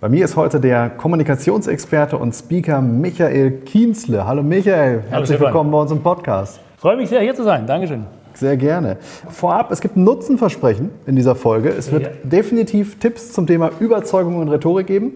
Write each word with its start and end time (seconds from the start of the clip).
Bei 0.00 0.08
mir 0.08 0.24
ist 0.24 0.36
heute 0.36 0.60
der 0.60 0.90
Kommunikationsexperte 0.90 2.18
und 2.18 2.34
Speaker 2.34 2.80
Michael 2.82 3.50
Kienzle. 3.64 4.26
Hallo 4.26 4.42
Michael, 4.42 5.02
herzlich 5.08 5.28
Stefan. 5.28 5.46
willkommen 5.46 5.70
bei 5.70 5.78
uns 5.80 5.90
im 5.90 6.02
Podcast. 6.02 6.60
Freue 6.76 6.96
mich 6.96 7.08
sehr, 7.08 7.20
hier 7.22 7.34
zu 7.34 7.42
sein. 7.44 7.66
Dankeschön. 7.66 8.04
Sehr 8.34 8.56
gerne. 8.58 8.98
Vorab, 9.30 9.70
es 9.70 9.80
gibt 9.80 9.96
ein 9.96 10.04
Nutzenversprechen 10.04 10.90
in 11.06 11.16
dieser 11.16 11.34
Folge. 11.34 11.70
Es 11.70 11.90
wird 11.90 12.02
Ja. 12.04 12.10
definitiv 12.24 12.98
Tipps 12.98 13.32
zum 13.32 13.46
Thema 13.46 13.70
Überzeugung 13.80 14.36
und 14.36 14.48
Rhetorik 14.48 14.86
geben. 14.86 15.12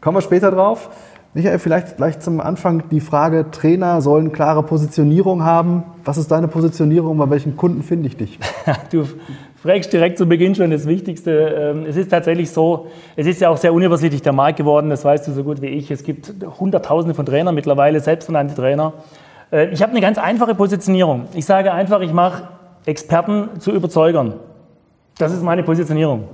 Kommen 0.00 0.16
wir 0.16 0.22
später 0.22 0.50
drauf. 0.50 0.90
Michael, 1.32 1.58
vielleicht 1.60 1.96
gleich 1.98 2.18
zum 2.18 2.40
Anfang 2.40 2.82
die 2.90 3.00
Frage, 3.00 3.50
Trainer 3.52 4.00
sollen 4.00 4.32
klare 4.32 4.62
Positionierung 4.64 5.44
haben. 5.44 5.84
Was 6.04 6.16
ist 6.16 6.30
deine 6.32 6.48
Positionierung? 6.48 7.16
Bei 7.18 7.30
welchen 7.30 7.56
Kunden 7.56 7.82
finde 7.82 8.08
ich 8.08 8.16
dich? 8.16 8.38
Du 8.90 9.04
fragst 9.66 9.92
direkt 9.92 10.16
zu 10.16 10.26
Beginn 10.26 10.54
schon 10.54 10.70
das 10.70 10.86
Wichtigste. 10.86 11.30
Ähm, 11.76 11.86
Es 11.86 11.96
ist 11.96 12.10
tatsächlich 12.10 12.50
so, 12.50 12.86
es 13.16 13.26
ist 13.26 13.40
ja 13.40 13.50
auch 13.50 13.56
sehr 13.56 13.74
unübersichtlich 13.74 14.22
der 14.22 14.32
Markt 14.32 14.56
geworden, 14.58 14.88
das 14.90 15.04
weißt 15.04 15.26
du 15.28 15.32
so 15.32 15.42
gut 15.44 15.60
wie 15.60 15.66
ich. 15.66 15.90
Es 15.90 16.04
gibt 16.04 16.32
Hunderttausende 16.58 17.14
von 17.14 17.26
Trainern 17.26 17.54
mittlerweile, 17.54 18.00
selbsternannte 18.00 18.54
Trainer. 18.54 18.92
Äh, 19.50 19.68
Ich 19.72 19.82
habe 19.82 19.92
eine 19.92 20.00
ganz 20.00 20.18
einfache 20.18 20.54
Positionierung. 20.54 21.26
Ich 21.34 21.44
sage 21.44 21.72
einfach, 21.72 22.00
ich 22.00 22.12
mache 22.12 22.48
Experten 22.86 23.60
zu 23.60 23.72
Überzeugern. 23.72 24.34
Das 25.18 25.32
ist 25.32 25.42
meine 25.42 25.62
Positionierung. 25.62 26.24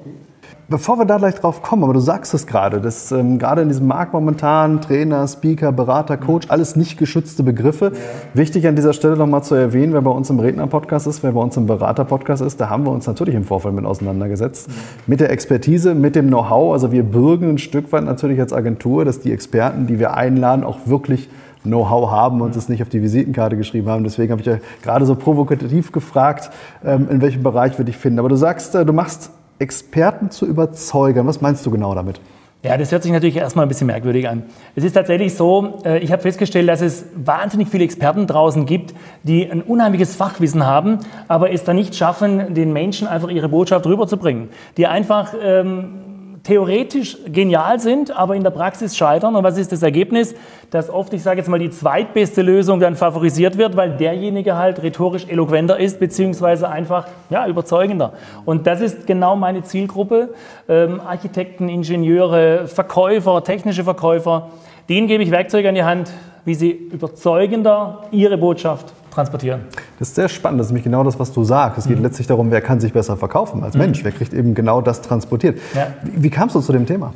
Bevor 0.73 0.98
wir 0.98 1.05
da 1.05 1.19
gleich 1.19 1.35
drauf 1.35 1.61
kommen, 1.61 1.85
aber 1.85 1.93
du 1.93 2.01
sagst 2.01 2.33
es 2.33 2.47
gerade, 2.47 2.81
dass 2.81 3.12
ähm, 3.12 3.39
gerade 3.39 3.61
in 3.61 3.69
diesem 3.69 3.87
Markt 3.87 4.15
momentan 4.15 4.81
Trainer, 4.81 5.29
Speaker, 5.29 5.71
Berater, 5.71 6.17
Coach, 6.17 6.47
alles 6.48 6.77
nicht 6.77 6.97
geschützte 6.97 7.43
Begriffe. 7.43 7.93
Wichtig 8.33 8.67
an 8.67 8.75
dieser 8.75 8.95
Stelle 8.95 9.19
nochmal 9.19 9.43
zu 9.43 9.55
erwähnen, 9.55 9.93
wer 9.93 10.01
bei 10.01 10.11
uns 10.11 10.31
im 10.31 10.41
Redner-Podcast 10.41 11.07
ist, 11.07 11.23
wer 11.23 11.33
bei 11.33 11.41
uns 11.41 11.59
im 11.59 11.67
Berater-Podcast 11.67 12.43
ist, 12.43 12.59
da 12.59 12.70
haben 12.70 12.87
wir 12.87 12.91
uns 12.91 13.07
natürlich 13.07 13.35
im 13.35 13.45
Vorfeld 13.45 13.75
mit 13.75 13.85
auseinandergesetzt. 13.85 14.70
Mit 15.07 15.20
der 15.20 15.31
Expertise, 15.31 15.95
mit 15.95 16.17
dem 16.17 16.29
Know-how. 16.29 16.73
Also 16.73 16.91
wir 16.91 17.03
bürgen 17.03 17.51
ein 17.51 17.59
Stück 17.59 17.93
weit 17.93 18.05
natürlich 18.05 18.41
als 18.41 18.55
Agentur, 18.55 19.05
dass 19.05 19.20
die 19.20 19.31
Experten, 19.31 19.87
die 19.87 19.98
wir 19.98 20.15
einladen, 20.15 20.65
auch 20.65 20.79
wirklich 20.87 21.29
Know-how 21.65 22.11
haben 22.11 22.41
und 22.41 22.57
es 22.57 22.70
nicht 22.70 22.81
auf 22.83 22.89
die 22.89 23.03
Visitenkarte 23.03 23.59
geschrieben 23.59 23.91
haben. 23.91 24.05
Deswegen 24.05 24.33
habe 24.33 24.41
ich 24.41 24.47
ja 24.47 24.57
gerade 24.83 25.05
so 25.05 25.17
provokativ 25.17 25.93
gefragt, 25.93 26.51
ähm, 26.83 27.09
in 27.11 27.20
welchem 27.20 27.43
Bereich 27.43 27.77
wir 27.77 27.85
dich 27.85 27.98
finden. 27.98 28.20
Aber 28.20 28.31
du 28.31 28.37
sagst, 28.37 28.75
äh, 28.75 28.87
du 28.87 28.95
machst 28.95 29.31
Experten 29.63 30.31
zu 30.31 30.47
überzeugen. 30.47 31.27
Was 31.27 31.41
meinst 31.41 31.65
du 31.65 31.71
genau 31.71 31.95
damit? 31.95 32.21
Ja, 32.65 32.77
das 32.77 32.93
hört 32.93 33.03
sich 33.03 33.11
natürlich 33.11 33.37
erstmal 33.37 33.67
ein 33.67 33.69
bisschen 33.69 33.89
merkwürdig 33.89 34.29
an. 34.29 34.45
Es 34.77 34.85
ist 34.85 34.93
tatsächlich 34.93 35.35
so, 35.35 35.81
äh, 35.85 35.99
ich 35.99 36.13
habe 36.13 36.23
festgestellt, 36.23 36.69
dass 36.69 36.81
es 36.81 37.07
wahnsinnig 37.17 37.69
viele 37.69 37.83
Experten 37.83 38.29
draußen 38.29 38.67
gibt, 38.67 38.95
die 39.25 39.51
ein 39.51 39.63
unheimliches 39.63 40.15
Fachwissen 40.15 40.65
haben, 40.65 40.99
aber 41.27 41.51
es 41.51 41.65
dann 41.65 41.75
nicht 41.75 41.97
schaffen, 41.97 42.55
den 42.55 42.73
Menschen 42.73 43.09
einfach 43.09 43.31
ihre 43.31 43.49
Botschaft 43.49 43.85
rüberzubringen. 43.87 44.51
Die 44.77 44.87
einfach 44.87 45.35
ähm, 45.43 46.12
theoretisch 46.45 47.19
genial 47.27 47.79
sind, 47.79 48.11
aber 48.11 48.35
in 48.35 48.43
der 48.43 48.51
Praxis 48.51 48.97
scheitern. 48.97 49.37
Und 49.37 49.45
was 49.45 49.59
ist 49.59 49.71
das 49.71 49.83
Ergebnis? 49.83 50.35
Dass 50.71 50.91
oft, 50.91 51.12
ich 51.12 51.23
sage 51.23 51.39
jetzt 51.39 51.48
mal, 51.48 51.59
die 51.59 51.71
zweitbeste 51.71 52.43
Lösung 52.43 52.81
dann 52.81 52.97
favorisiert 52.97 53.59
wird, 53.59 53.77
weil 53.77 53.97
derjenige 53.97 54.57
halt 54.57 54.83
rhetorisch 54.83 55.27
eloquenter 55.29 55.79
ist, 55.79 56.01
beziehungsweise 56.01 56.69
einfach 56.69 57.07
ja, 57.30 57.47
überzeugender. 57.47 58.14
Und 58.45 58.67
das 58.67 58.80
ist 58.80 59.07
genau 59.07 59.36
meine 59.36 59.63
Zielgruppe. 59.63 60.30
Ähm, 60.69 61.01
Architekten, 61.01 61.69
Ingenieure, 61.69 62.67
Verkäufer, 62.67 63.45
technische 63.45 63.85
Verkäufer. 63.85 64.51
Denen 64.89 65.07
gebe 65.07 65.23
ich 65.23 65.30
Werkzeuge 65.30 65.69
an 65.69 65.74
die 65.77 65.85
Hand, 65.85 66.11
wie 66.45 66.55
sie 66.55 66.70
überzeugender 66.70 68.03
ihre 68.11 68.36
Botschaft 68.36 68.92
transportieren. 69.12 69.61
Das 69.98 70.08
ist 70.08 70.14
sehr 70.14 70.28
spannend. 70.28 70.61
Das 70.61 70.67
ist 70.67 70.70
nämlich 70.73 70.84
genau 70.84 71.05
das, 71.05 71.18
was 71.18 71.33
du 71.33 71.45
sagst. 71.45 71.78
Es 71.78 71.86
geht 71.86 71.98
Mhm. 71.98 72.02
letztlich 72.05 72.27
darum, 72.27 72.50
wer 72.50 72.61
kann 72.61 72.80
sich 72.80 72.92
besser 72.92 73.17
verkaufen 73.17 73.62
als 73.62 73.77
Mensch. 73.77 74.02
Wer 74.05 74.12
kriegt 74.12 74.33
eben 74.34 74.55
genau 74.55 74.80
das 74.80 75.02
transportiert. 75.02 75.58
Ja. 75.74 75.89
Wie, 76.02 76.23
wie 76.24 76.30
kamst 76.30 76.55
du 76.55 76.61
zu 76.61 76.73
dem 76.73 76.86
Thema? 76.86 77.12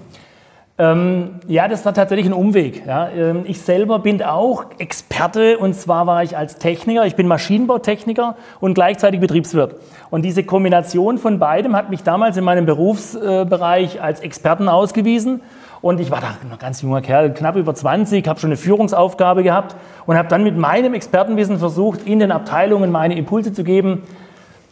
Ähm, 0.78 1.37
ja, 1.47 1.69
das 1.69 1.87
war 1.87 1.94
tatsächlich 1.94 2.26
ein 2.26 2.34
Umweg. 2.34 2.84
Ja. 2.87 3.09
Ähm, 3.09 3.44
ich 3.47 3.62
selber 3.62 3.98
bin 3.98 4.22
auch 4.22 4.66
Experte 4.78 5.56
und 5.56 5.75
zwar 5.75 6.06
war 6.06 6.22
ich 6.22 6.37
als 6.37 6.59
Techniker, 6.59 7.06
ich 7.06 7.16
bin 7.16 7.26
Maschinenbautechniker 7.26 8.37
und 8.60 8.75
gleichzeitig 8.75 9.20
Betriebswirt. 9.20 9.76
Und 10.10 10.22
diese 10.22 10.44
Kombination 10.44 11.16
von 11.16 11.38
beidem 11.38 11.75
hat 11.75 11.88
mich 11.88 12.03
damals 12.03 12.37
in 12.37 12.44
meinem 12.44 12.66
Berufsbereich 12.66 14.03
als 14.03 14.20
Experten 14.20 14.69
ausgewiesen. 14.69 15.41
Und 15.81 15.98
ich 16.00 16.10
war 16.10 16.20
da 16.20 16.37
noch 16.48 16.59
ganz 16.59 16.82
junger 16.82 17.00
Kerl, 17.00 17.32
knapp 17.32 17.56
über 17.56 17.75
20, 17.75 18.26
habe 18.28 18.38
schon 18.38 18.48
eine 18.48 18.56
Führungsaufgabe 18.56 19.43
gehabt 19.43 19.76
und 20.04 20.16
habe 20.16 20.28
dann 20.28 20.43
mit 20.43 20.56
meinem 20.58 20.93
Expertenwissen 20.94 21.58
versucht, 21.58 22.06
in 22.06 22.19
den 22.19 22.32
Abteilungen 22.32 22.91
meine 22.91 23.16
Impulse 23.16 23.53
zu 23.53 23.64
geben. 23.64 24.03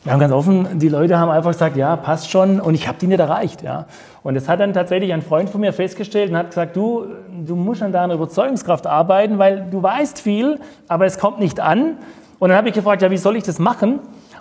Wir 0.05 0.13
haben 0.13 0.21
ganz 0.21 0.35
offen, 0.35 0.79
die 0.79 0.91
Leute 0.91 1.19
haben 1.19 1.31
einfach 1.31 1.53
gesagt, 1.53 1.79
ja, 1.79 1.97
passt 1.97 2.31
schon 2.31 2.61
und 2.61 2.75
ich 2.75 2.87
habe 2.87 2.99
die 3.01 3.07
nicht 3.07 3.21
erreicht. 3.21 3.63
Ja. 3.63 3.87
Und 4.23 4.35
das 4.35 4.51
hat 4.51 4.61
dann 4.61 4.75
tatsächlich 4.75 5.15
ein 5.15 5.23
Freund 5.23 5.49
von 5.49 5.63
mir 5.63 5.73
festgestellt 5.73 6.31
und 6.31 6.37
hat 6.37 6.49
gesagt, 6.49 6.77
du, 6.77 7.07
du 7.47 7.57
musst 7.57 7.83
an 7.83 7.91
deiner 7.91 8.13
Überzeugungskraft 8.13 8.87
arbeiten, 8.87 9.39
weil 9.39 9.67
du 9.71 9.83
weißt 9.83 10.21
viel, 10.21 10.61
aber 10.89 11.07
es 11.07 11.19
kommt 11.19 11.41
nicht 11.41 11.59
an. 11.59 11.97
Und 12.39 12.51
dann 12.51 12.59
habe 12.59 12.69
ich 12.69 12.75
gefragt, 12.75 13.01
ja, 13.01 13.11
wie 13.11 13.17
soll 13.17 13.37
ich 13.37 13.45
das 13.45 13.59
machen? 13.59 14.01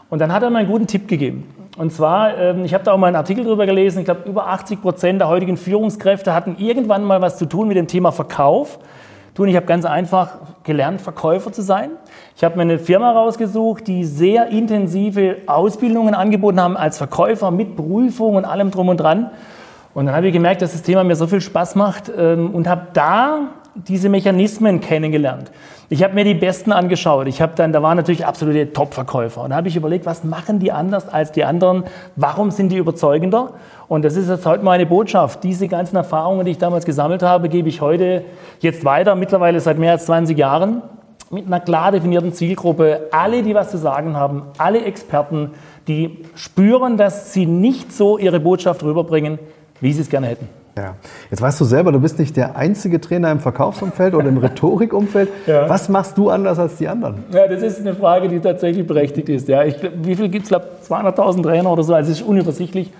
Und 0.10 0.20
dann 0.20 0.34
hat 0.34 0.44
er 0.44 0.50
mir 0.50 0.58
einen 0.58 0.68
guten 0.68 0.86
Tipp 0.86 1.08
gegeben. 1.08 1.48
Und 1.78 1.94
zwar, 1.94 2.38
ähm, 2.38 2.66
ich 2.66 2.74
habe 2.74 2.84
da 2.84 2.92
auch 2.92 2.98
mal 2.98 3.08
einen 3.08 3.16
Artikel 3.16 3.46
drüber 3.46 3.66
gelesen, 3.66 4.00
ich 4.00 4.06
glaube, 4.06 4.30
über 4.30 4.48
80 4.48 4.82
Prozent 4.82 5.22
der 5.22 5.30
heutigen 5.30 5.56
Führungskräfte 5.56 6.34
hatten 6.34 6.58
irgendwann 6.60 7.06
mal 7.06 7.22
was 7.22 7.38
zu 7.38 7.46
tun 7.46 7.70
mit 7.70 7.78
dem 7.78 7.88
Thema 7.88 8.12
Verkauf. 8.12 8.80
Du 9.34 9.44
und 9.44 9.50
ich 9.50 9.56
habe 9.56 9.66
ganz 9.66 9.86
einfach 9.86 10.40
gelernt, 10.64 11.00
Verkäufer 11.00 11.54
zu 11.54 11.62
sein. 11.62 11.92
Ich 12.36 12.44
habe 12.44 12.56
mir 12.56 12.64
eine 12.64 12.80
Firma 12.80 13.12
rausgesucht, 13.12 13.88
die 13.88 14.06
sehr 14.06 14.48
intensive 14.48 15.38
Ausbildungen 15.46 16.16
angeboten 16.16 16.60
haben 16.60 16.76
als 16.76 16.98
Verkäufer 16.98 17.52
mit 17.52 17.76
Prüfung 17.76 18.36
und 18.36 18.46
allem 18.46 18.72
drum 18.72 18.90
und 18.90 18.98
dran. 18.98 19.30
Und 19.94 20.08
dann 20.08 20.16
habe 20.16 20.28
ich 20.28 20.34
gemerkt, 20.34 20.64
dass 20.64 20.72
das 20.72 20.82
Thema 20.82 21.04
mir 21.04 21.16
so 21.16 21.28
viel 21.28 21.42
Spaß 21.42 21.76
macht 21.76 22.12
ähm, 22.18 22.50
und 22.56 22.68
habe 22.68 22.88
da 22.94 23.50
diese 23.76 24.10
Mechanismen 24.10 24.82
kennengelernt. 24.82 25.52
Ich 25.90 26.04
habe 26.04 26.16
mir 26.16 26.24
die 26.24 26.34
Besten 26.34 26.72
angeschaut. 26.72 27.28
Ich 27.28 27.42
habe 27.42 27.54
dann, 27.56 27.72
da 27.72 27.84
waren 27.84 27.98
natürlich 27.98 28.26
absolute 28.26 28.74
Top-Verkäufer. 28.74 29.42
Und 29.44 29.52
da 29.52 29.56
habe 29.56 29.68
ich 29.68 29.76
überlegt, 29.76 30.06
was 30.06 30.24
machen 30.24 30.60
die 30.60 30.72
anders 30.72 31.08
als 31.10 31.32
die 31.32 31.44
anderen? 31.44 31.84
Warum 32.16 32.50
sind 32.50 32.70
die 32.70 32.78
überzeugender? 32.78 33.54
Und 33.88 34.06
das 34.06 34.16
ist 34.16 34.30
jetzt 34.30 34.46
heute 34.46 34.64
meine 34.64 34.86
Botschaft. 34.88 35.44
Diese 35.44 35.68
ganzen 35.68 35.96
Erfahrungen, 35.96 36.46
die 36.46 36.52
ich 36.52 36.58
damals 36.58 36.86
gesammelt 36.86 37.22
habe, 37.22 37.50
gebe 37.50 37.70
ich 37.70 37.82
heute 37.82 38.26
jetzt 38.60 38.86
weiter, 38.86 39.16
mittlerweile 39.16 39.60
seit 39.60 39.78
mehr 39.78 39.92
als 39.92 40.06
20 40.06 40.38
Jahren, 40.38 40.82
mit 41.34 41.48
einer 41.48 41.60
klar 41.60 41.92
definierten 41.92 42.34
Zielgruppe. 42.34 43.08
Alle, 43.12 43.44
die 43.44 43.56
was 43.56 43.72
zu 43.72 43.78
sagen 43.78 44.16
haben, 44.16 44.44
alle 44.58 44.84
Experten, 44.84 45.52
die 45.88 46.20
spüren, 46.36 46.98
dass 46.98 47.34
sie 47.34 47.46
nicht 47.46 47.92
so 47.92 48.18
ihre 48.18 48.40
Botschaft 48.40 48.84
rüberbringen, 48.84 49.40
wie 49.82 49.92
sie 49.92 50.02
es 50.02 50.10
gerne 50.10 50.28
hätten. 50.28 50.48
Ja. 50.78 50.96
Jetzt 51.30 51.42
weißt 51.42 51.60
du 51.62 51.66
selber, 51.66 51.92
du 51.92 52.00
bist 52.00 52.18
nicht 52.18 52.36
der 52.36 52.56
einzige 52.56 53.00
Trainer 53.00 53.32
im 53.32 53.40
Verkaufsumfeld 53.40 54.16
oder 54.16 54.28
im 54.28 54.38
Rhetorikumfeld. 54.40 55.30
Ja. 55.46 55.70
Was 55.70 55.88
machst 55.88 56.18
du 56.18 56.30
anders 56.30 56.58
als 56.58 56.78
die 56.78 56.88
anderen? 56.88 57.24
Ja, 57.32 57.48
das 57.48 57.62
ist 57.62 57.80
eine 57.80 57.94
Frage, 57.94 58.28
die 58.28 58.40
tatsächlich 58.40 58.88
berechtigt 58.88 59.30
ist. 59.30 59.48
Ja, 59.48 59.64
ich, 59.64 59.76
wie 60.02 60.16
viel 60.16 60.30
gibt 60.30 60.46
es? 60.46 60.52
Ich 60.52 60.58
glaube, 60.58 60.68
200.000 60.88 61.44
Trainer 61.44 61.72
oder 61.72 61.84
so. 61.84 61.94
Also 61.94 62.12
es 62.12 62.22
ist 62.22 62.28
unübersichtlich. 62.28 62.92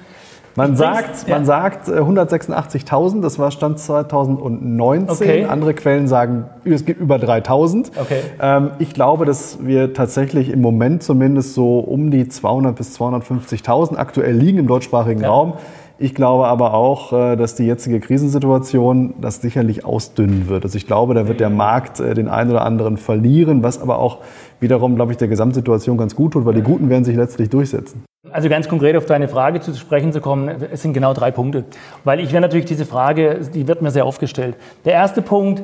Man 0.56 0.76
sagt, 0.76 1.06
bringst- 1.08 1.28
man 1.30 1.40
ja. 1.42 1.46
sagt 1.46 1.88
äh, 1.88 1.94
186.000, 2.00 3.22
das 3.22 3.40
war 3.40 3.50
Stand 3.52 3.80
2019. 3.80 5.08
Okay. 5.28 5.46
Andere 5.46 5.74
Quellen 5.74 6.08
sagen, 6.08 6.46
es 6.64 6.86
gibt 6.86 7.00
über 7.02 7.16
3.000. 7.16 7.92
Okay. 8.00 8.20
Ähm, 8.42 8.72
ich 8.80 8.94
glaube, 8.94 9.26
dass 9.26 9.58
wir 9.66 9.94
tatsächlich 9.94 10.50
im 10.50 10.62
Moment 10.62 11.04
zumindest 11.04 11.54
so 11.56 11.80
um 11.80 12.12
die 12.12 12.28
200 12.28 12.76
bis 12.76 13.00
250.000 13.00 13.96
aktuell 13.98 14.36
liegen 14.36 14.60
im 14.60 14.68
deutschsprachigen 14.68 15.22
Ja. 15.22 15.30
Raum. 15.30 15.54
Ich 16.00 16.16
glaube 16.16 16.48
aber 16.48 16.74
auch, 16.74 17.14
äh, 17.14 17.36
dass 17.36 17.56
die 17.56 17.64
jetzige 17.66 18.00
Krisensituation 18.00 19.14
das 19.22 19.42
sicherlich 19.42 19.86
ausdünnen 19.86 20.50
wird. 20.50 20.64
Also 20.66 20.78
ich 20.78 20.88
glaube, 20.88 21.14
da 21.14 21.28
wird 21.28 21.40
der 21.40 21.50
Markt 21.52 22.00
äh, 22.00 22.14
den 22.14 22.28
einen 22.28 22.50
oder 22.52 22.66
anderen 22.66 22.98
verlieren, 22.98 23.64
was 23.64 23.82
aber 23.82 24.00
auch 24.00 24.18
wiederum, 24.60 24.96
glaube 24.96 25.12
ich, 25.12 25.18
der 25.18 25.28
Gesamtsituation 25.28 25.98
ganz 25.98 26.16
gut 26.16 26.34
tut, 26.34 26.46
weil 26.46 26.56
die 26.56 26.62
Guten 26.62 26.90
werden 26.90 27.06
sich 27.06 27.16
letztlich 27.16 27.50
durchsetzen. 27.50 28.04
Also 28.32 28.48
ganz 28.48 28.70
konkret 28.70 28.96
auf 28.96 29.06
deine 29.06 29.28
Frage 29.28 29.60
zu 29.60 29.76
sprechen 29.76 30.14
zu 30.14 30.22
kommen, 30.22 30.50
es 30.72 30.82
sind 30.82 30.94
genau 30.94 31.14
drei 31.14 31.30
Punkte. 31.30 31.66
Weil 32.06 32.22
ich 32.22 32.32
werde 32.32 32.48
natürlich 32.48 32.66
diese 32.66 32.86
Frage, 32.86 33.42
die 33.54 33.68
wird 33.68 33.82
mir 33.82 33.92
sehr 33.92 34.08
oft 34.08 34.22
gestellt. 34.22 34.56
Der 34.86 34.94
erste 34.94 35.22
Punkt, 35.22 35.62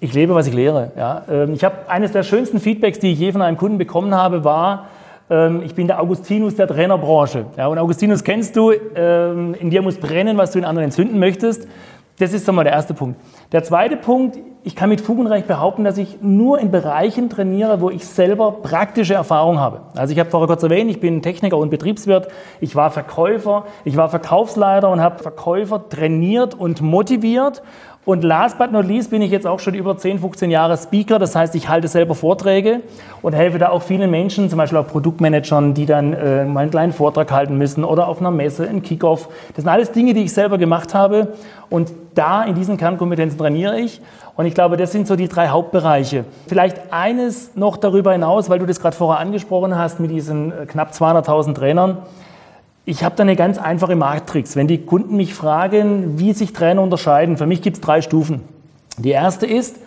ich 0.00 0.12
lebe, 0.12 0.34
was 0.34 0.46
ich 0.46 0.52
lehre. 0.52 0.92
Ja. 0.94 1.22
Ähm, 1.26 1.54
Ich 1.54 1.64
habe 1.64 1.88
eines 1.88 2.12
der 2.12 2.22
schönsten 2.22 2.60
Feedbacks, 2.60 2.98
die 2.98 3.12
ich 3.12 3.18
je 3.18 3.32
von 3.32 3.40
einem 3.40 3.56
Kunden 3.56 3.78
bekommen 3.78 4.14
habe, 4.14 4.44
war, 4.44 4.88
ähm, 5.30 5.62
ich 5.64 5.74
bin 5.74 5.86
der 5.86 5.98
Augustinus 5.98 6.54
der 6.54 6.68
Trainerbranche. 6.68 7.46
Ja, 7.56 7.68
und 7.68 7.78
Augustinus 7.78 8.22
kennst 8.24 8.56
du, 8.56 8.72
ähm, 8.94 9.54
in 9.58 9.70
dir 9.70 9.80
muss 9.80 9.96
brennen, 9.96 10.36
was 10.36 10.50
du 10.50 10.58
in 10.58 10.66
anderen 10.66 10.84
entzünden 10.84 11.18
möchtest. 11.18 11.66
Das 12.18 12.32
ist 12.32 12.48
einmal 12.48 12.64
der 12.64 12.72
erste 12.72 12.94
Punkt. 12.94 13.20
Der 13.52 13.62
zweite 13.62 13.96
Punkt, 13.96 14.38
ich 14.62 14.74
kann 14.74 14.88
mit 14.88 15.02
Fug 15.02 15.18
und 15.18 15.26
Recht 15.26 15.46
behaupten, 15.46 15.84
dass 15.84 15.98
ich 15.98 16.22
nur 16.22 16.58
in 16.58 16.70
Bereichen 16.70 17.28
trainiere, 17.28 17.82
wo 17.82 17.90
ich 17.90 18.06
selber 18.06 18.52
praktische 18.52 19.12
Erfahrung 19.12 19.60
habe. 19.60 19.82
Also 19.94 20.14
ich 20.14 20.18
habe 20.18 20.30
vorher 20.30 20.46
kurz 20.46 20.62
erwähnt, 20.62 20.90
ich 20.90 20.98
bin 20.98 21.20
Techniker 21.20 21.58
und 21.58 21.68
Betriebswirt, 21.68 22.28
ich 22.60 22.74
war 22.74 22.90
Verkäufer, 22.90 23.66
ich 23.84 23.98
war 23.98 24.08
Verkaufsleiter 24.08 24.88
und 24.88 25.02
habe 25.02 25.22
Verkäufer 25.22 25.88
trainiert 25.90 26.54
und 26.54 26.80
motiviert 26.80 27.62
und 28.06 28.22
last 28.22 28.56
but 28.56 28.70
not 28.70 28.86
least 28.86 29.10
bin 29.10 29.20
ich 29.20 29.32
jetzt 29.32 29.48
auch 29.48 29.58
schon 29.58 29.74
über 29.74 29.98
10, 29.98 30.20
15 30.20 30.48
Jahre 30.48 30.76
Speaker. 30.76 31.18
Das 31.18 31.34
heißt, 31.34 31.56
ich 31.56 31.68
halte 31.68 31.88
selber 31.88 32.14
Vorträge 32.14 32.82
und 33.20 33.32
helfe 33.32 33.58
da 33.58 33.70
auch 33.70 33.82
vielen 33.82 34.08
Menschen, 34.12 34.48
zum 34.48 34.58
Beispiel 34.58 34.78
auch 34.78 34.86
Produktmanagern, 34.86 35.74
die 35.74 35.86
dann 35.86 36.12
äh, 36.12 36.44
mal 36.44 36.60
einen 36.60 36.70
kleinen 36.70 36.92
Vortrag 36.92 37.32
halten 37.32 37.58
müssen 37.58 37.82
oder 37.82 38.06
auf 38.06 38.20
einer 38.20 38.30
Messe, 38.30 38.68
ein 38.68 38.82
Kickoff. 38.82 39.28
Das 39.48 39.64
sind 39.64 39.68
alles 39.68 39.90
Dinge, 39.90 40.14
die 40.14 40.22
ich 40.22 40.32
selber 40.32 40.56
gemacht 40.56 40.94
habe. 40.94 41.34
Und 41.68 41.90
da 42.14 42.44
in 42.44 42.54
diesen 42.54 42.76
Kernkompetenzen 42.76 43.40
trainiere 43.40 43.80
ich. 43.80 44.00
Und 44.36 44.46
ich 44.46 44.54
glaube, 44.54 44.76
das 44.76 44.92
sind 44.92 45.08
so 45.08 45.16
die 45.16 45.26
drei 45.26 45.48
Hauptbereiche. 45.48 46.26
Vielleicht 46.46 46.92
eines 46.92 47.56
noch 47.56 47.76
darüber 47.76 48.12
hinaus, 48.12 48.48
weil 48.48 48.60
du 48.60 48.66
das 48.66 48.78
gerade 48.78 48.96
vorher 48.96 49.18
angesprochen 49.18 49.76
hast 49.76 49.98
mit 49.98 50.12
diesen 50.12 50.52
äh, 50.52 50.66
knapp 50.66 50.92
200.000 50.92 51.54
Trainern. 51.54 51.98
Ich 52.88 53.02
habe 53.02 53.16
da 53.16 53.22
eine 53.22 53.34
ganz 53.34 53.58
einfache 53.58 53.96
Matrix. 53.96 54.54
Wenn 54.54 54.68
die 54.68 54.78
Kunden 54.78 55.16
mich 55.16 55.34
fragen, 55.34 56.20
wie 56.20 56.32
sich 56.32 56.52
Trainer 56.52 56.82
unterscheiden, 56.82 57.36
für 57.36 57.46
mich 57.46 57.60
gibt 57.60 57.78
es 57.78 57.80
drei 57.80 58.00
Stufen. 58.00 58.42
Die 58.96 59.10
erste 59.10 59.44
ist, 59.44 59.80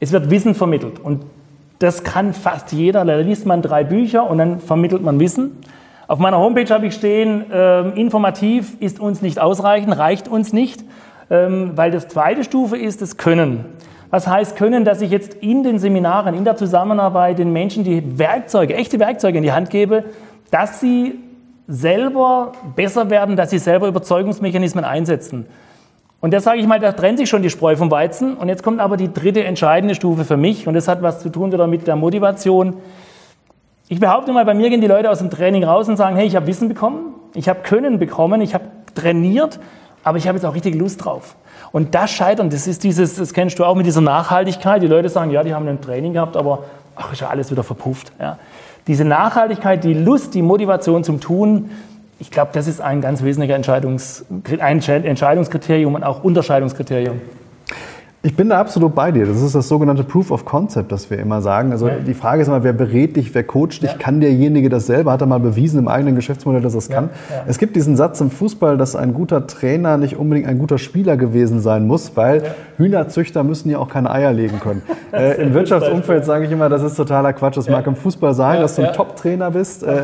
es 0.00 0.10
wird 0.10 0.30
Wissen 0.30 0.54
vermittelt. 0.54 0.98
Und 0.98 1.26
das 1.80 2.02
kann 2.02 2.32
fast 2.32 2.72
jeder. 2.72 3.04
Da 3.04 3.16
liest 3.16 3.44
man 3.44 3.60
drei 3.60 3.84
Bücher 3.84 4.28
und 4.30 4.38
dann 4.38 4.60
vermittelt 4.60 5.02
man 5.02 5.20
Wissen. 5.20 5.58
Auf 6.08 6.18
meiner 6.18 6.38
Homepage 6.38 6.72
habe 6.72 6.86
ich 6.86 6.94
stehen, 6.94 7.50
äh, 7.50 7.90
informativ 7.90 8.80
ist 8.80 9.00
uns 9.00 9.20
nicht 9.20 9.38
ausreichend, 9.38 9.98
reicht 9.98 10.26
uns 10.26 10.54
nicht, 10.54 10.82
ähm, 11.28 11.72
weil 11.74 11.90
das 11.90 12.08
zweite 12.08 12.42
Stufe 12.42 12.78
ist 12.78 13.02
das 13.02 13.18
Können. 13.18 13.66
Was 14.08 14.26
heißt 14.26 14.56
Können, 14.56 14.86
dass 14.86 15.02
ich 15.02 15.10
jetzt 15.10 15.34
in 15.34 15.62
den 15.62 15.78
Seminaren, 15.78 16.34
in 16.34 16.44
der 16.44 16.56
Zusammenarbeit 16.56 17.38
den 17.38 17.52
Menschen 17.52 17.84
die 17.84 18.18
Werkzeuge, 18.18 18.74
echte 18.74 18.98
Werkzeuge 18.98 19.36
in 19.36 19.44
die 19.44 19.52
Hand 19.52 19.68
gebe, 19.68 20.04
dass 20.50 20.80
sie 20.80 21.18
selber 21.68 22.52
besser 22.76 23.10
werden, 23.10 23.36
dass 23.36 23.50
sie 23.50 23.58
selber 23.58 23.88
Überzeugungsmechanismen 23.88 24.84
einsetzen. 24.84 25.46
Und 26.20 26.32
da 26.32 26.40
sage 26.40 26.58
ich 26.58 26.66
mal, 26.66 26.80
da 26.80 26.92
trennt 26.92 27.18
sich 27.18 27.28
schon 27.28 27.42
die 27.42 27.50
Spreu 27.50 27.76
vom 27.76 27.90
Weizen. 27.90 28.34
Und 28.34 28.48
jetzt 28.48 28.62
kommt 28.62 28.80
aber 28.80 28.96
die 28.96 29.12
dritte 29.12 29.44
entscheidende 29.44 29.94
Stufe 29.94 30.24
für 30.24 30.36
mich. 30.36 30.66
Und 30.66 30.74
das 30.74 30.88
hat 30.88 31.02
was 31.02 31.20
zu 31.20 31.28
tun 31.28 31.52
wieder 31.52 31.66
mit 31.66 31.86
der 31.86 31.96
Motivation. 31.96 32.74
Ich 33.88 34.00
behaupte 34.00 34.32
mal, 34.32 34.44
bei 34.44 34.54
mir 34.54 34.70
gehen 34.70 34.80
die 34.80 34.86
Leute 34.86 35.10
aus 35.10 35.18
dem 35.18 35.30
Training 35.30 35.64
raus 35.64 35.88
und 35.88 35.96
sagen, 35.96 36.16
hey, 36.16 36.26
ich 36.26 36.34
habe 36.34 36.46
Wissen 36.46 36.68
bekommen, 36.68 37.14
ich 37.34 37.48
habe 37.48 37.60
Können 37.60 37.98
bekommen, 37.98 38.40
ich 38.40 38.54
habe 38.54 38.64
trainiert, 38.94 39.60
aber 40.02 40.18
ich 40.18 40.26
habe 40.26 40.38
jetzt 40.38 40.44
auch 40.44 40.54
richtig 40.54 40.74
Lust 40.74 41.04
drauf. 41.04 41.36
Und 41.70 41.94
das 41.94 42.10
Scheitern, 42.10 42.50
das 42.50 42.66
ist 42.66 42.82
dieses, 42.82 43.16
das 43.16 43.32
kennst 43.32 43.58
du 43.58 43.64
auch 43.64 43.76
mit 43.76 43.86
dieser 43.86 44.00
Nachhaltigkeit. 44.00 44.82
Die 44.82 44.88
Leute 44.88 45.08
sagen, 45.08 45.30
ja, 45.30 45.44
die 45.44 45.54
haben 45.54 45.68
ein 45.68 45.80
Training 45.80 46.14
gehabt, 46.14 46.36
aber 46.36 46.64
ach, 46.96 47.12
ist 47.12 47.20
ja 47.20 47.28
alles 47.28 47.50
wieder 47.50 47.62
verpufft. 47.62 48.12
Ja 48.18 48.38
diese 48.86 49.04
Nachhaltigkeit, 49.04 49.82
die 49.84 49.94
Lust, 49.94 50.34
die 50.34 50.42
Motivation 50.42 51.04
zum 51.04 51.20
Tun, 51.20 51.70
ich 52.18 52.30
glaube, 52.30 52.50
das 52.54 52.66
ist 52.66 52.80
ein 52.80 53.00
ganz 53.00 53.22
wesentlicher 53.22 53.54
Entscheidungs 53.54 54.24
Entscheidungskriterium 54.58 55.94
und 55.94 56.02
auch 56.02 56.24
Unterscheidungskriterium. 56.24 57.20
Ich 58.26 58.34
bin 58.34 58.48
da 58.48 58.58
absolut 58.58 58.92
bei 58.92 59.12
dir. 59.12 59.24
Das 59.24 59.40
ist 59.40 59.54
das 59.54 59.68
sogenannte 59.68 60.02
Proof 60.02 60.32
of 60.32 60.44
Concept, 60.44 60.90
das 60.90 61.08
wir 61.10 61.18
immer 61.20 61.40
sagen. 61.42 61.70
Also 61.70 61.86
ja. 61.86 61.94
die 62.04 62.12
Frage 62.12 62.42
ist 62.42 62.48
immer, 62.48 62.64
wer 62.64 62.72
berät 62.72 63.14
dich, 63.14 63.32
wer 63.36 63.44
coacht 63.44 63.82
dich? 63.82 63.92
Ja. 63.92 63.98
Kann 63.98 64.20
derjenige 64.20 64.68
das 64.68 64.86
selber? 64.86 65.12
Hat 65.12 65.20
er 65.20 65.28
mal 65.28 65.38
bewiesen 65.38 65.78
im 65.78 65.86
eigenen 65.86 66.16
Geschäftsmodell, 66.16 66.60
dass 66.60 66.74
er 66.74 66.78
es 66.78 66.88
kann? 66.88 67.10
Ja. 67.30 67.44
Es 67.46 67.56
gibt 67.58 67.76
diesen 67.76 67.96
Satz 67.96 68.20
im 68.20 68.32
Fußball, 68.32 68.78
dass 68.78 68.96
ein 68.96 69.14
guter 69.14 69.46
Trainer 69.46 69.96
nicht 69.96 70.16
unbedingt 70.16 70.48
ein 70.48 70.58
guter 70.58 70.78
Spieler 70.78 71.16
gewesen 71.16 71.60
sein 71.60 71.86
muss, 71.86 72.16
weil 72.16 72.42
Hühnerzüchter 72.78 73.44
müssen 73.44 73.70
ja 73.70 73.78
auch 73.78 73.88
keine 73.88 74.10
Eier 74.10 74.32
legen 74.32 74.58
können. 74.58 74.82
äh, 75.12 75.40
Im 75.40 75.54
Wirtschaftsumfeld 75.54 76.24
sage 76.24 76.46
ich 76.46 76.50
immer, 76.50 76.68
das 76.68 76.82
ist 76.82 76.96
totaler 76.96 77.32
Quatsch. 77.32 77.56
Das 77.58 77.68
mag 77.68 77.86
im 77.86 77.94
Fußball 77.94 78.34
sein, 78.34 78.60
dass 78.60 78.74
du 78.74 78.82
ein 78.82 78.92
Top-Trainer 78.92 79.52
bist, 79.52 79.84
äh, 79.84 80.02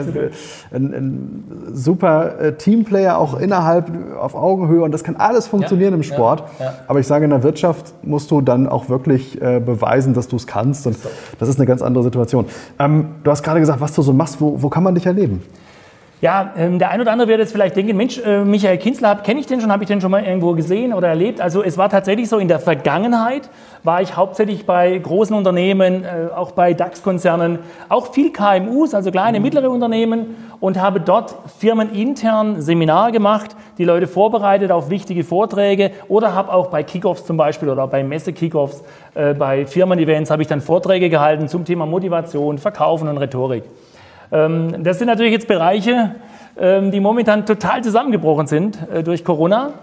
ein, 0.72 0.94
ein, 0.94 1.44
super 1.72 2.38
äh, 2.40 2.52
Teamplayer 2.52 3.18
auch 3.18 3.40
innerhalb 3.40 3.90
auf 4.16 4.36
Augenhöhe 4.36 4.82
und 4.82 4.92
das 4.92 5.02
kann 5.02 5.16
alles 5.16 5.48
funktionieren 5.48 5.94
im 5.94 6.04
Sport. 6.04 6.44
Aber 6.86 7.00
ich 7.00 7.06
sage 7.08 7.24
in 7.24 7.30
der 7.30 7.42
Wirtschaft 7.42 7.92
musst 8.12 8.30
du 8.30 8.42
dann 8.42 8.68
auch 8.68 8.88
wirklich 8.88 9.40
äh, 9.40 9.58
beweisen, 9.58 10.14
dass 10.14 10.28
du 10.28 10.36
es 10.36 10.46
kannst. 10.46 10.86
Und 10.86 10.96
das 11.38 11.48
ist 11.48 11.58
eine 11.58 11.66
ganz 11.66 11.82
andere 11.82 12.04
Situation. 12.04 12.44
Ähm, 12.78 13.06
du 13.24 13.30
hast 13.30 13.42
gerade 13.42 13.58
gesagt, 13.58 13.80
was 13.80 13.94
du 13.94 14.02
so 14.02 14.12
machst. 14.12 14.40
Wo, 14.40 14.62
wo 14.62 14.68
kann 14.68 14.84
man 14.84 14.94
dich 14.94 15.06
erleben? 15.06 15.42
Ja, 16.22 16.52
ähm, 16.56 16.78
der 16.78 16.92
ein 16.92 17.00
oder 17.00 17.10
andere 17.10 17.26
wird 17.26 17.40
jetzt 17.40 17.50
vielleicht 17.50 17.74
denken, 17.74 17.96
Mensch, 17.96 18.16
äh, 18.24 18.44
Michael 18.44 18.78
Kinzler, 18.78 19.16
kenne 19.16 19.40
ich 19.40 19.48
den 19.48 19.60
schon, 19.60 19.72
habe 19.72 19.82
ich 19.82 19.88
den 19.88 20.00
schon 20.00 20.12
mal 20.12 20.22
irgendwo 20.22 20.52
gesehen 20.52 20.94
oder 20.94 21.08
erlebt? 21.08 21.40
Also 21.40 21.64
es 21.64 21.76
war 21.76 21.88
tatsächlich 21.88 22.28
so, 22.28 22.38
in 22.38 22.46
der 22.46 22.60
Vergangenheit 22.60 23.50
war 23.82 24.02
ich 24.02 24.14
hauptsächlich 24.14 24.64
bei 24.64 24.96
großen 24.96 25.34
Unternehmen, 25.34 26.04
äh, 26.04 26.32
auch 26.32 26.52
bei 26.52 26.74
DAX-Konzernen, 26.74 27.58
auch 27.88 28.12
viel 28.12 28.32
KMUs, 28.32 28.94
also 28.94 29.10
kleine, 29.10 29.40
mhm. 29.40 29.42
mittlere 29.42 29.68
Unternehmen 29.68 30.36
und 30.60 30.80
habe 30.80 31.00
dort 31.00 31.34
firmenintern 31.58 32.62
Seminare 32.62 33.10
gemacht, 33.10 33.56
die 33.78 33.84
Leute 33.84 34.06
vorbereitet 34.06 34.70
auf 34.70 34.90
wichtige 34.90 35.24
Vorträge 35.24 35.90
oder 36.06 36.36
habe 36.36 36.52
auch 36.52 36.68
bei 36.68 36.84
Kickoffs 36.84 37.26
zum 37.26 37.36
Beispiel 37.36 37.68
oder 37.68 37.88
bei 37.88 38.04
Messe-Kickoffs, 38.04 38.84
äh, 39.16 39.34
bei 39.34 39.66
Firmen-Events 39.66 40.30
habe 40.30 40.42
ich 40.42 40.48
dann 40.48 40.60
Vorträge 40.60 41.10
gehalten 41.10 41.48
zum 41.48 41.64
Thema 41.64 41.84
Motivation, 41.84 42.58
Verkaufen 42.58 43.08
und 43.08 43.18
Rhetorik. 43.18 43.64
Ähm, 44.32 44.82
das 44.82 44.98
sind 44.98 45.08
natürlich 45.08 45.32
jetzt 45.32 45.46
Bereiche, 45.46 46.16
ähm, 46.58 46.90
die 46.90 47.00
momentan 47.00 47.46
total 47.46 47.84
zusammengebrochen 47.84 48.46
sind 48.46 48.78
äh, 48.90 49.02
durch 49.02 49.24
Corona. 49.24 49.74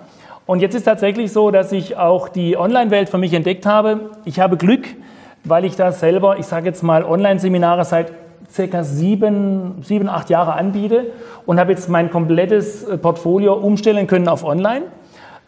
Und 0.46 0.62
jetzt 0.62 0.74
ist 0.74 0.84
tatsächlich 0.84 1.31
so, 1.31 1.51
dass 1.51 1.72
ich 1.72 1.96
auch 1.98 2.28
die 2.28 2.57
Online-Welt 2.57 3.10
für 3.10 3.19
mich 3.19 3.34
entdeckt 3.34 3.68
habe. 3.68 4.10
Ich 4.25 4.40
habe 4.40 4.57
Glück, 4.57 4.88
weil 5.44 5.63
ich 5.63 5.75
da 5.75 5.92
selber, 5.92 6.40
ich 6.40 6.48
sage 6.48 6.66
jetzt 6.66 6.81
mal, 6.81 7.04
Online-Seminare 7.04 7.86
seit 7.86 8.12
circa 8.51 8.84
sieben, 8.84 9.84
sieben, 9.84 10.10
acht 10.10 10.31
Jahre 10.31 10.54
anbiete 10.54 11.12
und 11.45 11.60
habe 11.60 11.72
jetzt 11.72 11.88
mein 11.88 12.10
komplettes 12.10 12.84
äh, 12.84 12.98
Portfolio 12.98 13.54
umstellen 13.54 14.07
können 14.07 14.28
auf 14.28 14.44
Online. 14.44 14.86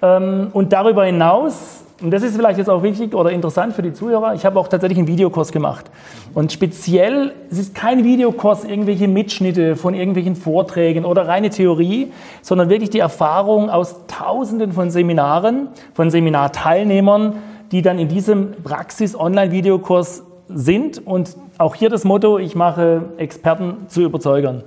Ähm, 0.03 0.49
und 0.53 0.71
darüber 0.71 1.05
hinaus 1.05 1.83
und 2.01 2.11
das 2.11 2.23
ist 2.23 2.35
vielleicht 2.35 2.57
jetzt 2.57 2.69
auch 2.69 2.81
wichtig 2.83 3.13
oder 3.13 3.31
interessant 3.31 3.73
für 3.73 3.81
die 3.81 3.93
Zuhörer, 3.93 4.33
ich 4.33 4.45
habe 4.45 4.59
auch 4.59 4.67
tatsächlich 4.67 4.97
einen 4.97 5.07
Videokurs 5.07 5.51
gemacht. 5.51 5.91
Und 6.33 6.51
speziell, 6.51 7.33
es 7.51 7.59
ist 7.59 7.75
kein 7.75 8.03
Videokurs, 8.03 8.63
irgendwelche 8.63 9.07
Mitschnitte 9.07 9.75
von 9.75 9.93
irgendwelchen 9.93 10.35
Vorträgen 10.35 11.05
oder 11.05 11.27
reine 11.27 11.49
Theorie, 11.49 12.11
sondern 12.41 12.69
wirklich 12.69 12.89
die 12.89 12.99
Erfahrung 12.99 13.69
aus 13.69 14.07
Tausenden 14.07 14.71
von 14.71 14.89
Seminaren, 14.89 15.67
von 15.93 16.09
Seminarteilnehmern, 16.09 17.35
die 17.71 17.81
dann 17.81 17.99
in 17.99 18.07
diesem 18.07 18.53
Praxis-Online-Videokurs 18.63 20.23
sind. 20.47 21.05
Und 21.05 21.37
auch 21.57 21.75
hier 21.75 21.89
das 21.89 22.03
Motto, 22.03 22.39
ich 22.39 22.55
mache 22.55 23.03
Experten 23.17 23.85
zu 23.87 24.01
Überzeugern. 24.01 24.63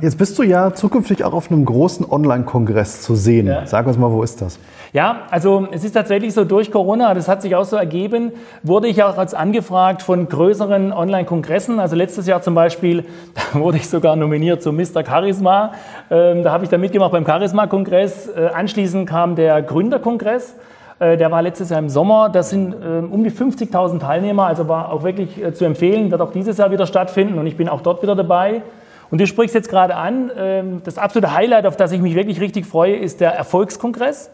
Jetzt 0.00 0.16
bist 0.16 0.38
du 0.38 0.42
ja 0.42 0.72
zukünftig 0.72 1.22
auch 1.22 1.34
auf 1.34 1.50
einem 1.50 1.66
großen 1.66 2.10
Online-Kongress 2.10 3.02
zu 3.02 3.14
sehen. 3.14 3.46
Ja. 3.46 3.66
Sag 3.66 3.86
uns 3.86 3.98
mal, 3.98 4.10
wo 4.10 4.22
ist 4.22 4.40
das? 4.40 4.58
Ja, 4.94 5.26
also 5.30 5.68
es 5.70 5.84
ist 5.84 5.92
tatsächlich 5.92 6.32
so, 6.32 6.44
durch 6.44 6.72
Corona, 6.72 7.12
das 7.12 7.28
hat 7.28 7.42
sich 7.42 7.54
auch 7.54 7.66
so 7.66 7.76
ergeben, 7.76 8.32
wurde 8.62 8.88
ich 8.88 9.02
auch 9.02 9.18
als 9.18 9.34
angefragt 9.34 10.00
von 10.00 10.30
größeren 10.30 10.94
Online-Kongressen. 10.94 11.78
Also 11.78 11.94
letztes 11.94 12.26
Jahr 12.26 12.40
zum 12.40 12.54
Beispiel 12.54 13.04
wurde 13.52 13.76
ich 13.76 13.90
sogar 13.90 14.16
nominiert 14.16 14.62
zum 14.62 14.76
Mr. 14.76 15.04
Charisma. 15.06 15.72
Ähm, 16.10 16.42
da 16.42 16.52
habe 16.52 16.64
ich 16.64 16.70
da 16.70 16.78
mitgemacht 16.78 17.12
beim 17.12 17.26
Charisma-Kongress. 17.26 18.28
Äh, 18.28 18.48
anschließend 18.54 19.06
kam 19.06 19.36
der 19.36 19.60
Gründerkongress. 19.60 20.54
Äh, 21.00 21.18
der 21.18 21.30
war 21.30 21.42
letztes 21.42 21.68
Jahr 21.68 21.80
im 21.80 21.90
Sommer. 21.90 22.30
Das 22.30 22.48
sind 22.48 22.72
äh, 22.72 23.00
um 23.00 23.22
die 23.22 23.30
50.000 23.30 23.98
Teilnehmer, 23.98 24.46
also 24.46 24.68
war 24.68 24.90
auch 24.90 25.02
wirklich 25.02 25.42
äh, 25.42 25.52
zu 25.52 25.66
empfehlen, 25.66 26.10
wird 26.10 26.22
auch 26.22 26.32
dieses 26.32 26.56
Jahr 26.56 26.70
wieder 26.70 26.86
stattfinden 26.86 27.38
und 27.38 27.46
ich 27.46 27.58
bin 27.58 27.68
auch 27.68 27.82
dort 27.82 28.02
wieder 28.02 28.16
dabei. 28.16 28.62
Und 29.10 29.20
du 29.20 29.26
sprichst 29.26 29.54
jetzt 29.54 29.68
gerade 29.68 29.96
an, 29.96 30.30
ähm, 30.36 30.82
das 30.84 30.98
absolute 30.98 31.34
Highlight, 31.34 31.66
auf 31.66 31.76
das 31.76 31.92
ich 31.92 32.00
mich 32.00 32.14
wirklich 32.14 32.40
richtig 32.40 32.66
freue, 32.66 32.96
ist 32.96 33.20
der 33.20 33.32
Erfolgskongress. 33.32 34.30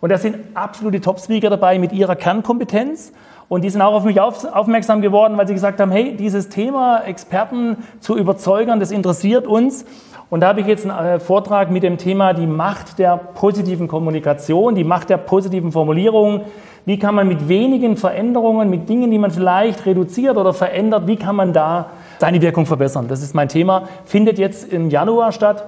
Und 0.00 0.10
da 0.10 0.18
sind 0.18 0.36
absolute 0.54 1.00
Top-Speaker 1.00 1.50
dabei 1.50 1.78
mit 1.78 1.92
ihrer 1.92 2.14
Kernkompetenz. 2.14 3.12
Und 3.48 3.64
die 3.64 3.70
sind 3.70 3.80
auch 3.80 3.94
auf 3.94 4.04
mich 4.04 4.20
auf, 4.20 4.44
aufmerksam 4.44 5.00
geworden, 5.00 5.38
weil 5.38 5.48
sie 5.48 5.54
gesagt 5.54 5.80
haben, 5.80 5.90
hey, 5.90 6.14
dieses 6.14 6.50
Thema 6.50 7.02
Experten 7.04 7.78
zu 8.00 8.16
überzeugen, 8.16 8.78
das 8.78 8.90
interessiert 8.90 9.46
uns. 9.46 9.86
Und 10.28 10.40
da 10.40 10.48
habe 10.48 10.60
ich 10.60 10.66
jetzt 10.66 10.88
einen 10.88 11.06
äh, 11.06 11.20
Vortrag 11.20 11.70
mit 11.70 11.82
dem 11.82 11.96
Thema 11.96 12.34
die 12.34 12.46
Macht 12.46 12.98
der 12.98 13.16
positiven 13.16 13.88
Kommunikation, 13.88 14.74
die 14.74 14.84
Macht 14.84 15.08
der 15.08 15.16
positiven 15.16 15.72
Formulierung. 15.72 16.42
Wie 16.84 16.98
kann 16.98 17.14
man 17.14 17.26
mit 17.26 17.48
wenigen 17.48 17.96
Veränderungen, 17.96 18.68
mit 18.68 18.90
Dingen, 18.90 19.10
die 19.10 19.18
man 19.18 19.30
vielleicht 19.30 19.86
reduziert 19.86 20.36
oder 20.36 20.52
verändert, 20.52 21.06
wie 21.06 21.16
kann 21.16 21.34
man 21.34 21.54
da 21.54 21.86
seine 22.18 22.42
Wirkung 22.42 22.66
verbessern? 22.66 23.06
Das 23.08 23.22
ist 23.22 23.34
mein 23.34 23.48
Thema. 23.48 23.88
Findet 24.04 24.38
jetzt 24.38 24.72
im 24.72 24.90
Januar 24.90 25.32
statt. 25.32 25.64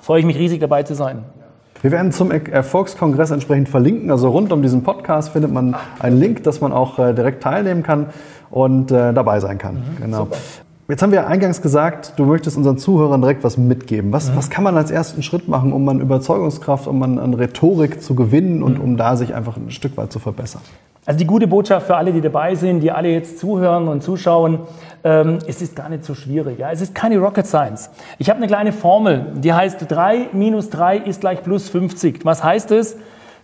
Freue 0.00 0.20
ich 0.20 0.26
mich 0.26 0.38
riesig 0.38 0.60
dabei 0.60 0.82
zu 0.82 0.94
sein. 0.94 1.24
Wir 1.84 1.90
werden 1.90 2.12
zum 2.12 2.30
Erfolgskongress 2.30 3.30
entsprechend 3.30 3.68
verlinken. 3.68 4.10
Also 4.10 4.30
rund 4.30 4.52
um 4.52 4.62
diesen 4.62 4.82
Podcast 4.82 5.30
findet 5.30 5.52
man 5.52 5.76
einen 5.98 6.18
Link, 6.18 6.42
dass 6.42 6.62
man 6.62 6.72
auch 6.72 6.98
äh, 6.98 7.12
direkt 7.12 7.42
teilnehmen 7.42 7.82
kann 7.82 8.06
und 8.50 8.90
äh, 8.90 9.12
dabei 9.12 9.38
sein 9.40 9.58
kann. 9.58 9.74
Mhm, 9.74 10.00
genau. 10.00 10.28
Jetzt 10.88 11.02
haben 11.02 11.12
wir 11.12 11.26
eingangs 11.26 11.60
gesagt, 11.62 12.14
du 12.16 12.24
möchtest 12.24 12.56
unseren 12.56 12.78
Zuhörern 12.78 13.20
direkt 13.20 13.44
was 13.44 13.56
mitgeben. 13.56 14.12
Was, 14.12 14.30
mhm. 14.30 14.36
was 14.36 14.50
kann 14.50 14.64
man 14.64 14.76
als 14.76 14.90
ersten 14.90 15.22
Schritt 15.22 15.48
machen, 15.48 15.72
um 15.72 15.88
an 15.88 16.00
Überzeugungskraft, 16.00 16.86
um 16.86 17.02
an, 17.02 17.18
an 17.18 17.34
Rhetorik 17.34 18.02
zu 18.02 18.14
gewinnen 18.14 18.62
und 18.62 18.78
mhm. 18.78 18.84
um 18.84 18.96
da 18.96 19.16
sich 19.16 19.34
einfach 19.34 19.56
ein 19.56 19.70
Stück 19.70 19.96
weit 19.96 20.12
zu 20.12 20.18
verbessern? 20.18 20.62
Also 21.06 21.18
die 21.18 21.26
gute 21.26 21.46
Botschaft 21.46 21.86
für 21.86 21.96
alle, 21.96 22.12
die 22.12 22.22
dabei 22.22 22.54
sind, 22.54 22.80
die 22.80 22.90
alle 22.90 23.10
jetzt 23.10 23.38
zuhören 23.38 23.88
und 23.88 24.02
zuschauen, 24.02 24.60
ähm, 25.04 25.38
es 25.46 25.60
ist 25.60 25.76
gar 25.76 25.90
nicht 25.90 26.04
so 26.04 26.14
schwierig. 26.14 26.58
Ja? 26.58 26.70
Es 26.70 26.80
ist 26.80 26.94
keine 26.94 27.18
Rocket 27.18 27.46
Science. 27.46 27.90
Ich 28.18 28.30
habe 28.30 28.38
eine 28.38 28.46
kleine 28.46 28.72
Formel, 28.72 29.26
die 29.34 29.52
heißt 29.52 29.84
3 29.86 30.28
minus 30.32 30.70
3 30.70 30.96
ist 30.98 31.20
gleich 31.20 31.42
plus 31.42 31.68
50. 31.68 32.24
Was 32.24 32.42
heißt 32.42 32.70
es? 32.70 32.96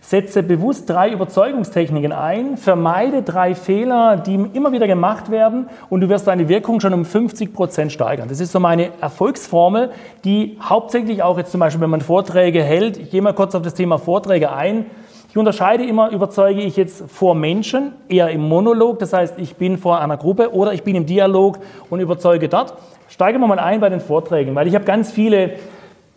Setze 0.03 0.41
bewusst 0.41 0.89
drei 0.89 1.11
Überzeugungstechniken 1.11 2.11
ein, 2.11 2.57
vermeide 2.57 3.21
drei 3.21 3.53
Fehler, 3.53 4.17
die 4.17 4.33
immer 4.33 4.71
wieder 4.71 4.87
gemacht 4.87 5.29
werden 5.29 5.69
und 5.91 6.01
du 6.01 6.09
wirst 6.09 6.25
deine 6.25 6.49
Wirkung 6.49 6.79
schon 6.79 6.95
um 6.95 7.05
50 7.05 7.53
Prozent 7.53 7.91
steigern. 7.91 8.27
Das 8.27 8.39
ist 8.39 8.51
so 8.51 8.59
meine 8.59 8.89
Erfolgsformel, 8.99 9.91
die 10.25 10.57
hauptsächlich 10.59 11.21
auch 11.21 11.37
jetzt 11.37 11.51
zum 11.51 11.59
Beispiel, 11.59 11.81
wenn 11.81 11.91
man 11.91 12.01
Vorträge 12.01 12.63
hält, 12.63 12.97
ich 12.97 13.11
gehe 13.11 13.21
mal 13.21 13.33
kurz 13.33 13.53
auf 13.53 13.61
das 13.61 13.75
Thema 13.75 13.99
Vorträge 13.99 14.51
ein. 14.51 14.87
Ich 15.31 15.37
unterscheide 15.37 15.85
immer, 15.85 16.09
überzeuge 16.09 16.59
ich 16.59 16.75
jetzt 16.75 17.09
vor 17.09 17.35
Menschen, 17.35 17.93
eher 18.09 18.29
im 18.31 18.41
Monolog, 18.41 18.99
das 18.99 19.13
heißt, 19.13 19.39
ich 19.39 19.55
bin 19.55 19.77
vor 19.77 20.01
einer 20.01 20.17
Gruppe 20.17 20.53
oder 20.53 20.73
ich 20.73 20.83
bin 20.83 20.93
im 20.93 21.05
Dialog 21.05 21.59
und 21.89 22.01
überzeuge 22.01 22.49
dort. 22.49 22.73
Steigen 23.07 23.39
wir 23.39 23.47
mal 23.47 23.57
ein 23.57 23.79
bei 23.79 23.87
den 23.87 24.01
Vorträgen, 24.01 24.55
weil 24.55 24.67
ich 24.67 24.75
habe 24.75 24.83
ganz 24.83 25.09
viele 25.09 25.51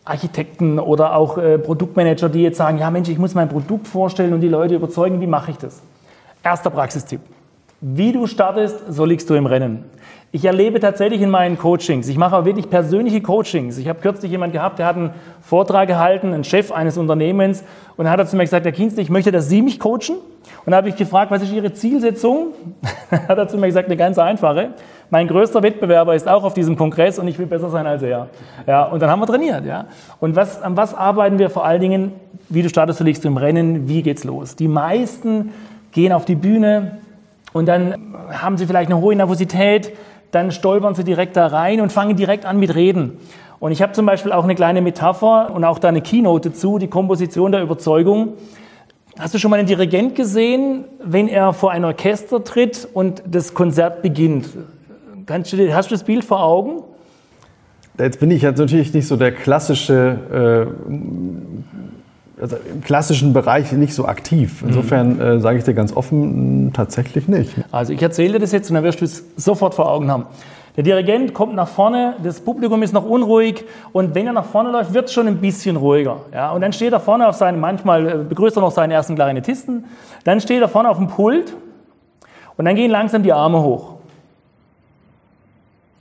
Architekten 0.04 0.80
oder 0.80 1.14
auch 1.14 1.38
äh, 1.38 1.59
Produktmanager, 1.59 2.28
die 2.28 2.42
jetzt 2.42 2.59
sagen, 2.59 2.78
ja 2.78 2.90
Mensch, 2.90 3.09
ich 3.09 3.18
muss 3.18 3.37
mein 3.37 3.49
Produkt 3.49 3.87
vorstellen 3.87 4.35
und 4.35 4.40
die 4.40 4.49
Leute 4.49 4.75
überzeugen, 4.75 5.21
wie 5.21 5.28
mache 5.28 5.52
ich 5.52 5.59
das? 5.59 5.80
Erster 6.42 6.71
Praxistipp. 6.71 7.21
Wie 7.86 8.12
du 8.12 8.26
startest, 8.26 8.76
so 8.88 9.04
liegst 9.04 9.28
du 9.28 9.34
im 9.34 9.44
Rennen. 9.44 9.84
Ich 10.32 10.44
erlebe 10.44 10.80
tatsächlich 10.80 11.20
in 11.20 11.30
meinen 11.30 11.58
Coachings, 11.58 12.08
ich 12.08 12.16
mache 12.16 12.36
auch 12.36 12.44
wirklich 12.44 12.70
persönliche 12.70 13.20
Coachings. 13.20 13.76
Ich 13.76 13.88
habe 13.88 14.00
kürzlich 14.00 14.30
jemanden 14.30 14.54
gehabt, 14.54 14.78
der 14.78 14.86
hat 14.86 14.96
einen 14.96 15.10
Vortrag 15.42 15.86
gehalten, 15.86 16.32
ein 16.32 16.44
Chef 16.44 16.72
eines 16.72 16.96
Unternehmens, 16.96 17.62
und 17.96 18.04
dann 18.04 18.12
hat 18.12 18.18
er 18.18 18.26
zu 18.26 18.36
mir 18.36 18.42
gesagt, 18.44 18.64
Herr 18.64 18.72
Kienste, 18.72 19.00
ich 19.00 19.10
möchte, 19.10 19.30
dass 19.30 19.48
Sie 19.48 19.62
mich 19.62 19.78
coachen. 19.78 20.16
Und 20.64 20.70
da 20.70 20.78
habe 20.78 20.88
ich 20.88 20.96
gefragt, 20.96 21.30
was 21.30 21.42
ist 21.42 21.52
Ihre 21.52 21.72
Zielsetzung? 21.74 22.54
dann 23.10 23.28
hat 23.28 23.38
er 23.38 23.48
zu 23.48 23.58
mir 23.58 23.66
gesagt, 23.66 23.86
eine 23.86 23.96
ganz 23.96 24.18
einfache 24.18 24.70
mein 25.10 25.28
größter 25.28 25.62
Wettbewerber 25.62 26.16
ist 26.16 26.26
auch 26.26 26.42
auf 26.42 26.54
diesem 26.54 26.76
Kongress 26.76 27.20
und 27.20 27.28
ich 27.28 27.38
will 27.38 27.46
besser 27.46 27.70
sein 27.70 27.86
als 27.86 28.02
er. 28.02 28.28
Ja, 28.66 28.84
und 28.84 29.00
dann 29.00 29.10
haben 29.10 29.20
wir 29.20 29.26
trainiert. 29.26 29.64
Ja. 29.64 29.86
Und 30.18 30.34
was, 30.34 30.60
an 30.60 30.76
was 30.76 30.92
arbeiten 30.92 31.38
wir 31.38 31.50
vor 31.50 31.64
allen 31.64 31.80
Dingen? 31.80 32.12
Wie 32.48 32.62
du 32.62 32.68
startest, 32.68 32.98
du 32.98 33.04
liegst 33.04 33.24
im 33.24 33.36
Rennen, 33.36 33.88
wie 33.88 34.02
geht's 34.02 34.24
los? 34.24 34.56
Die 34.56 34.66
meisten 34.66 35.52
gehen 35.92 36.12
auf 36.12 36.24
die 36.24 36.34
Bühne 36.34 36.98
und 37.54 37.66
dann 37.66 38.14
haben 38.30 38.58
sie 38.58 38.66
vielleicht 38.66 38.90
eine 38.90 39.00
hohe 39.00 39.16
Nervosität, 39.16 39.92
dann 40.32 40.50
stolpern 40.50 40.94
sie 40.94 41.04
direkt 41.04 41.37
da 41.37 41.46
rein 41.46 41.80
und 41.80 41.92
fangen 41.92 42.16
direkt 42.16 42.44
an 42.44 42.58
mit 42.58 42.75
Reden. 42.75 43.12
Und 43.61 43.70
ich 43.73 43.80
habe 43.80 43.92
zum 43.92 44.04
Beispiel 44.04 44.32
auch 44.32 44.44
eine 44.44 44.56
kleine 44.56 44.82
Metapher 44.82 45.50
und 45.54 45.64
auch 45.64 45.78
da 45.78 45.88
eine 45.88 46.02
Keynote 46.02 46.50
dazu, 46.50 46.78
die 46.78 46.88
Komposition 46.88 47.52
der 47.52 47.62
Überzeugung. 47.62 48.34
Hast 49.16 49.32
du 49.32 49.38
schon 49.38 49.52
mal 49.52 49.58
einen 49.58 49.68
Dirigent 49.68 50.16
gesehen, 50.16 50.84
wenn 51.02 51.28
er 51.28 51.52
vor 51.52 51.70
ein 51.70 51.84
Orchester 51.84 52.42
tritt 52.42 52.88
und 52.92 53.23
das 53.25 53.54
Konzert 53.54 54.02
beginnt? 54.02 54.49
Kannst 55.25 55.52
du, 55.52 55.75
hast 55.75 55.90
du 55.90 55.94
das 55.94 56.02
Bild 56.02 56.25
vor 56.25 56.42
Augen? 56.42 56.82
Jetzt 57.96 58.18
bin 58.18 58.32
ich 58.32 58.42
jetzt 58.42 58.58
natürlich 58.58 58.92
nicht 58.92 59.06
so 59.06 59.16
der 59.16 59.30
klassische, 59.30 60.66
äh, 60.90 60.92
also 62.44 62.56
im 62.70 62.82
klassischen 62.82 63.32
Bereich 63.32 63.72
nicht 63.72 63.94
so 63.94 64.04
aktiv. 64.04 64.60
Mhm. 64.60 64.68
Insofern 64.68 65.20
äh, 65.20 65.40
sage 65.40 65.58
ich 65.58 65.64
dir 65.64 65.72
ganz 65.72 65.96
offen, 65.96 66.72
tatsächlich 66.74 67.26
nicht. 67.26 67.54
Also 67.72 67.94
ich 67.94 68.02
erzähle 68.02 68.34
dir 68.34 68.40
das 68.40 68.52
jetzt 68.52 68.68
und 68.68 68.74
dann 68.74 68.84
wirst 68.84 69.00
du 69.00 69.06
es 69.06 69.24
sofort 69.36 69.74
vor 69.74 69.90
Augen 69.90 70.10
haben. 70.10 70.26
Der 70.76 70.82
Dirigent 70.82 71.32
kommt 71.32 71.54
nach 71.54 71.68
vorne, 71.68 72.16
das 72.22 72.40
Publikum 72.40 72.82
ist 72.82 72.92
noch 72.92 73.06
unruhig 73.06 73.64
und 73.92 74.14
wenn 74.14 74.26
er 74.26 74.34
nach 74.34 74.44
vorne 74.44 74.72
läuft, 74.72 74.92
wird 74.92 75.06
es 75.06 75.14
schon 75.14 75.26
ein 75.26 75.38
bisschen 75.38 75.76
ruhiger. 75.76 76.18
Ja? 76.34 76.50
Und 76.50 76.60
dann 76.60 76.74
steht 76.74 76.92
er 76.92 77.00
vorne 77.00 77.26
auf 77.26 77.36
seinen, 77.36 77.60
manchmal 77.60 78.08
äh, 78.08 78.24
begrüßt 78.28 78.58
er 78.58 78.60
noch 78.60 78.72
seinen 78.72 78.90
ersten 78.90 79.14
Klarinettisten, 79.14 79.86
dann 80.24 80.40
steht 80.40 80.60
er 80.60 80.68
vorne 80.68 80.90
auf 80.90 80.98
dem 80.98 81.08
Pult 81.08 81.54
und 82.58 82.66
dann 82.66 82.74
gehen 82.74 82.90
langsam 82.90 83.22
die 83.22 83.32
Arme 83.32 83.62
hoch. 83.62 83.94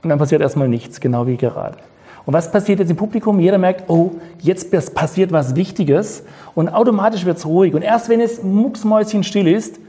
Und 0.02 0.10
dann 0.10 0.20
passiert 0.20 0.42
erstmal 0.42 0.68
nichts, 0.68 1.00
genau 1.00 1.26
wie 1.26 1.38
gerade. 1.38 1.78
Und 2.26 2.34
was 2.34 2.52
passiert 2.52 2.80
jetzt 2.80 2.90
im 2.90 2.98
Publikum? 2.98 3.40
Jeder 3.40 3.58
merkt, 3.58 3.90
oh, 3.90 4.12
jetzt 4.42 4.72
passiert 4.94 5.32
was 5.32 5.56
Wichtiges 5.56 6.24
und 6.56 6.70
automatisch 6.70 7.26
wird 7.26 7.38
es 7.38 7.46
ruhig. 7.46 7.74
Und 7.74 7.82
erst 7.82 8.10
wenn 8.10 8.22
es 8.22 8.42
mucksmäuschenstill 8.42 9.48
ist, 9.48 9.80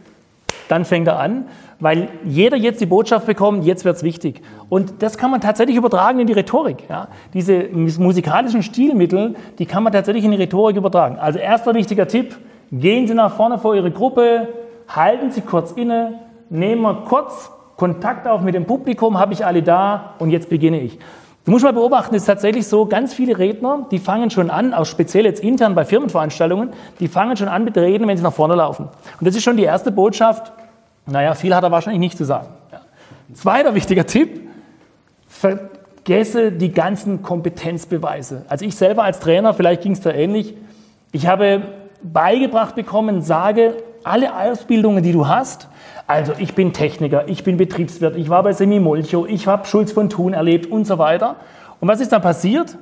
dann 0.69 0.85
fängt 0.85 1.07
er 1.09 1.19
an, 1.19 1.45
weil 1.79 2.09
jeder 2.25 2.57
jetzt 2.57 2.81
die 2.81 2.87
Botschaft 2.87 3.26
bekommt, 3.26 3.64
jetzt 3.64 3.85
wird 3.85 3.97
es 3.97 4.03
wichtig. 4.03 4.41
Und 4.69 5.03
das 5.03 5.19
kann 5.19 5.31
man 5.31 5.41
tatsächlich 5.41 5.76
übertragen 5.76 6.21
in 6.21 6.26
die 6.26 6.33
Rhetorik. 6.33 6.88
Ja? 6.88 7.09
Diese 7.35 7.69
musikalischen 7.73 8.62
Stilmittel, 8.62 9.35
die 9.59 9.67
kann 9.67 9.83
man 9.83 9.93
tatsächlich 9.93 10.25
in 10.25 10.31
die 10.31 10.37
Rhetorik 10.38 10.76
übertragen. 10.76 11.19
Also 11.19 11.38
erster 11.38 11.75
wichtiger 11.75 12.09
Tipp, 12.09 12.37
gehen 12.73 13.07
Sie 13.07 13.14
nach 13.14 13.37
vorne 13.37 13.59
vor 13.59 13.75
Ihre 13.75 13.91
Gruppe, 13.91 14.49
halten 14.88 15.31
Sie 15.31 15.43
kurz 15.43 15.73
inne, 15.73 16.21
nehmen 16.49 16.83
wir 16.83 17.05
kurz 17.07 17.50
Kontakt 17.76 18.26
auf 18.26 18.41
mit 18.41 18.55
dem 18.55 18.67
Publikum, 18.67 19.19
habe 19.19 19.33
ich 19.33 19.45
alle 19.45 19.62
da 19.62 20.14
und 20.19 20.31
jetzt 20.31 20.49
beginne 20.49 20.81
ich. 20.81 20.99
Du 21.44 21.50
musst 21.50 21.62
mal 21.62 21.74
beobachten, 21.74 22.14
es 22.14 22.22
ist 22.22 22.26
tatsächlich 22.26 22.66
so, 22.66 22.86
ganz 22.86 23.12
viele 23.12 23.36
Redner, 23.36 23.86
die 23.90 23.98
fangen 23.98 24.30
schon 24.30 24.48
an, 24.48 24.72
auch 24.72 24.86
speziell 24.86 25.26
jetzt 25.26 25.42
intern 25.42 25.74
bei 25.74 25.84
Firmenveranstaltungen, 25.84 26.70
die 27.00 27.08
fangen 27.08 27.36
schon 27.36 27.48
an 27.48 27.64
mit 27.64 27.76
Reden, 27.76 28.08
wenn 28.08 28.16
sie 28.16 28.22
nach 28.22 28.32
vorne 28.32 28.54
laufen. 28.54 28.88
Und 29.20 29.26
das 29.26 29.36
ist 29.36 29.42
schon 29.42 29.58
die 29.58 29.64
erste 29.64 29.92
Botschaft, 29.92 30.52
naja, 31.06 31.34
viel 31.34 31.54
hat 31.54 31.62
er 31.62 31.70
wahrscheinlich 31.70 32.00
nicht 32.00 32.16
zu 32.16 32.24
sagen. 32.24 32.46
Ja. 32.72 32.80
Zweiter 33.34 33.74
wichtiger 33.74 34.06
Tipp, 34.06 34.48
vergesse 35.28 36.50
die 36.50 36.72
ganzen 36.72 37.20
Kompetenzbeweise. 37.20 38.46
Also 38.48 38.64
ich 38.64 38.74
selber 38.74 39.04
als 39.04 39.20
Trainer, 39.20 39.52
vielleicht 39.52 39.82
ging 39.82 39.92
es 39.92 40.00
da 40.00 40.12
ähnlich, 40.12 40.54
ich 41.12 41.26
habe 41.26 41.60
beigebracht 42.02 42.74
bekommen, 42.74 43.20
sage, 43.20 43.76
alle 44.04 44.37
Ausbildungen, 44.37 45.02
die 45.02 45.12
du 45.12 45.26
hast, 45.26 45.68
also 46.06 46.32
ich 46.38 46.54
bin 46.54 46.73
Techniker, 46.73 47.28
ich 47.28 47.44
bin 47.44 47.56
Betriebswirt, 47.56 48.16
ich 48.16 48.28
war 48.28 48.42
bei 48.42 48.52
Semimolcho, 48.52 49.26
ich 49.26 49.46
habe 49.46 49.66
Schulz 49.66 49.92
von 49.92 50.11
Thun 50.11 50.34
erlebt 50.34 50.70
und 50.70 50.87
so 50.87 50.99
weiter. 50.99 51.37
Und 51.80 51.88
was 51.88 52.00
ist 52.00 52.12
dann 52.12 52.23
passiert? 52.23 52.76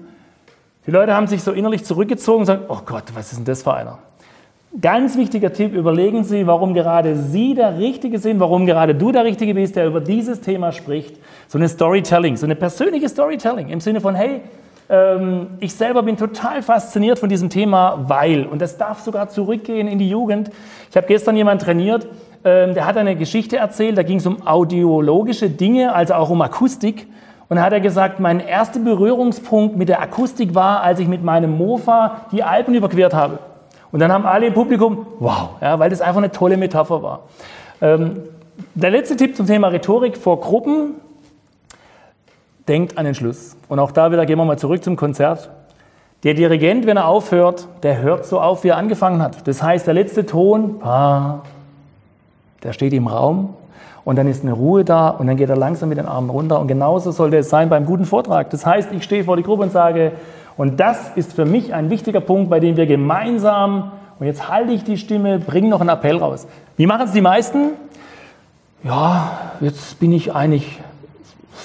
Die 0.87 0.91
Leute 0.91 1.15
haben 1.15 1.29
sich 1.29 1.43
so 1.43 1.53
innerlich 1.53 1.85
zurückgezogen 1.85 2.41
und 2.41 2.47
sagen, 2.47 2.65
oh 2.69 2.81
Gott, 2.85 3.05
was 3.15 3.31
ist 3.31 3.39
denn 3.39 3.45
das 3.45 3.63
für 3.63 3.75
einer? 3.75 3.99
Ganz 4.81 5.17
wichtiger 5.17 5.53
Tipp, 5.53 5.75
überlegen 5.75 6.25
Sie, 6.25 6.47
warum 6.47 6.73
gerade 6.73 7.15
Sie 7.15 7.55
der 7.55 7.79
Richtige 7.79 8.19
sind, 8.19 8.41
warum 8.41 8.65
gerade 8.65 8.95
du 8.95 9.13
der 9.13 9.25
Richtige 9.25 9.55
bist, 9.55 9.77
der 9.77 9.87
über 9.87 10.01
dieses 10.01 10.41
Thema 10.41 10.73
spricht. 10.73 11.17
So 11.47 11.59
eine 11.59 11.69
Storytelling, 11.69 12.37
so 12.37 12.47
eine 12.47 12.57
persönliche 12.57 13.09
Storytelling 13.09 13.69
im 13.69 13.81
Sinne 13.81 14.01
von, 14.01 14.15
hey, 14.15 14.41
ich 15.61 15.75
selber 15.75 16.03
bin 16.03 16.19
total 16.19 16.63
fasziniert 16.63 17.19
von 17.19 17.31
diesem 17.31 17.49
Thema, 17.49 18.05
weil, 18.09 18.45
und 18.45 18.61
das 18.61 18.77
darf 18.77 19.01
sogar 19.01 19.31
zurückgehen 19.31 19.89
in 19.89 19.99
die 19.99 20.11
Jugend. 20.11 20.51
Ich 20.91 20.97
habe 20.97 21.07
gestern 21.07 21.35
jemanden 21.35 21.65
trainiert, 21.65 22.07
ähm, 22.45 22.75
der 22.75 22.87
hat 22.87 22.97
eine 22.97 23.17
Geschichte 23.17 23.57
erzählt, 23.57 23.97
da 23.97 24.03
ging 24.03 24.19
es 24.19 24.27
um 24.27 24.47
audiologische 24.47 25.49
Dinge, 25.49 25.95
also 25.95 26.15
auch 26.15 26.29
um 26.29 26.43
Akustik. 26.43 27.07
Und 27.49 27.57
da 27.57 27.63
hat 27.63 27.73
er 27.73 27.81
gesagt, 27.81 28.19
mein 28.19 28.41
erster 28.41 28.81
Berührungspunkt 28.81 29.77
mit 29.77 29.89
der 29.89 30.01
Akustik 30.01 30.55
war, 30.55 30.83
als 30.83 30.99
ich 31.01 31.09
mit 31.09 31.23
meinem 31.23 31.57
Mofa 31.57 32.23
die 32.33 32.43
Alpen 32.43 32.75
überquert 32.75 33.15
habe. 33.15 33.39
Und 33.93 34.01
dann 34.01 34.11
haben 34.11 34.27
alle 34.27 34.47
im 34.47 34.55
Publikum, 34.55 35.07
wow, 35.21 35.51
ja, 35.61 35.79
weil 35.79 35.91
das 35.91 36.01
einfach 36.01 36.19
eine 36.19 36.33
tolle 36.33 36.57
Metapher 36.57 37.03
war. 37.03 37.21
Ähm, 37.81 38.23
der 38.75 38.91
letzte 38.91 39.17
Tipp 39.17 39.37
zum 39.37 39.47
Thema 39.47 39.69
Rhetorik 39.69 40.17
vor 40.17 40.41
Gruppen, 40.41 40.95
denkt 42.73 42.97
an 42.97 43.05
den 43.05 43.15
Schluss. 43.15 43.55
Und 43.69 43.79
auch 43.79 43.91
da 43.91 44.11
wieder 44.13 44.25
gehen 44.25 44.39
wir 44.39 44.47
mal 44.47 44.57
zurück 44.57 44.83
zum 44.83 44.97
Konzert. 44.97 45.51
Der 46.25 46.33
Dirigent, 46.33 46.87
wenn 46.87 46.97
er 46.97 47.07
aufhört, 47.07 47.69
der 47.83 48.01
hört 48.01 48.25
so 48.25 48.41
auf, 48.41 48.65
wie 48.65 48.69
er 48.69 48.79
angefangen 48.79 49.21
hat. 49.21 49.47
Das 49.47 49.63
heißt, 49.63 49.87
der 49.87 49.93
letzte 49.93 50.25
Ton, 50.25 50.81
der 50.81 52.73
steht 52.73 52.95
im 52.95 53.09
Raum 53.09 53.53
und 54.05 54.17
dann 54.17 54.27
ist 54.27 54.43
eine 54.43 54.55
Ruhe 54.55 54.87
da 54.87 55.11
und 55.11 55.27
dann 55.27 55.37
geht 55.37 55.51
er 55.51 55.57
langsam 55.57 55.91
mit 55.91 55.99
den 55.99 56.07
Armen 56.07 56.31
runter. 56.31 56.61
Und 56.61 56.69
genauso 56.69 57.11
sollte 57.11 57.37
es 57.37 57.51
sein 57.51 57.69
beim 57.69 57.85
guten 57.85 58.07
Vortrag. 58.07 58.49
Das 58.49 58.65
heißt, 58.65 58.91
ich 58.93 59.03
stehe 59.03 59.25
vor 59.25 59.37
die 59.37 59.43
Gruppe 59.43 59.65
und 59.65 59.73
sage, 59.73 60.13
und 60.57 60.81
das 60.81 61.11
ist 61.15 61.35
für 61.35 61.45
mich 61.45 61.75
ein 61.75 61.91
wichtiger 61.91 62.21
Punkt, 62.21 62.49
bei 62.49 62.59
dem 62.59 62.79
wir 62.79 62.87
gemeinsam, 62.87 63.93
und 64.19 64.27
jetzt 64.27 64.49
halte 64.49 64.73
ich 64.73 64.83
die 64.83 64.97
Stimme, 64.97 65.39
bringen 65.41 65.69
noch 65.69 65.81
einen 65.81 65.91
Appell 65.91 66.17
raus. 66.17 66.47
Wie 66.79 66.87
machen 66.87 67.03
es 67.03 67.13
die 67.13 67.21
meisten? 67.21 67.73
Ja, 68.83 69.31
jetzt 69.61 70.01
bin 70.01 70.11
ich 70.13 70.35
eigentlich 70.35 70.81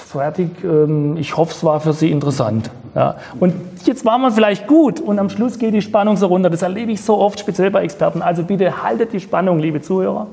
fertig. 0.08 0.50
Ähm, 0.64 1.16
ich 1.16 1.36
hoffe, 1.36 1.52
es 1.52 1.62
war 1.62 1.80
für 1.80 1.92
Sie 1.92 2.10
interessant. 2.10 2.70
Ja. 2.94 3.16
Und 3.38 3.54
jetzt 3.84 4.04
war 4.04 4.18
man 4.18 4.32
vielleicht 4.32 4.66
gut 4.66 5.00
und 5.00 5.18
am 5.18 5.28
Schluss 5.28 5.58
geht 5.58 5.74
die 5.74 5.82
Spannung 5.82 6.16
so 6.16 6.26
runter. 6.26 6.50
Das 6.50 6.62
erlebe 6.62 6.92
ich 6.92 7.02
so 7.02 7.18
oft, 7.18 7.38
speziell 7.38 7.70
bei 7.70 7.82
Experten. 7.82 8.22
Also 8.22 8.42
bitte 8.42 8.82
haltet 8.82 9.12
die 9.12 9.20
Spannung, 9.20 9.58
liebe 9.58 9.80
Zuhörer. 9.80 10.26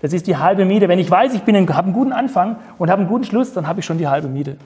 Das 0.00 0.12
ist 0.12 0.26
die 0.26 0.36
halbe 0.36 0.64
Miete. 0.64 0.88
Wenn 0.88 1.00
ich 1.00 1.10
weiß, 1.10 1.34
ich 1.34 1.40
habe 1.40 1.52
einen 1.52 1.92
guten 1.92 2.12
Anfang 2.12 2.56
und 2.78 2.90
habe 2.90 3.00
einen 3.00 3.08
guten 3.08 3.24
Schluss, 3.24 3.52
dann 3.52 3.66
habe 3.66 3.80
ich 3.80 3.86
schon 3.86 3.98
die 3.98 4.06
halbe 4.06 4.28
Miete. 4.28 4.56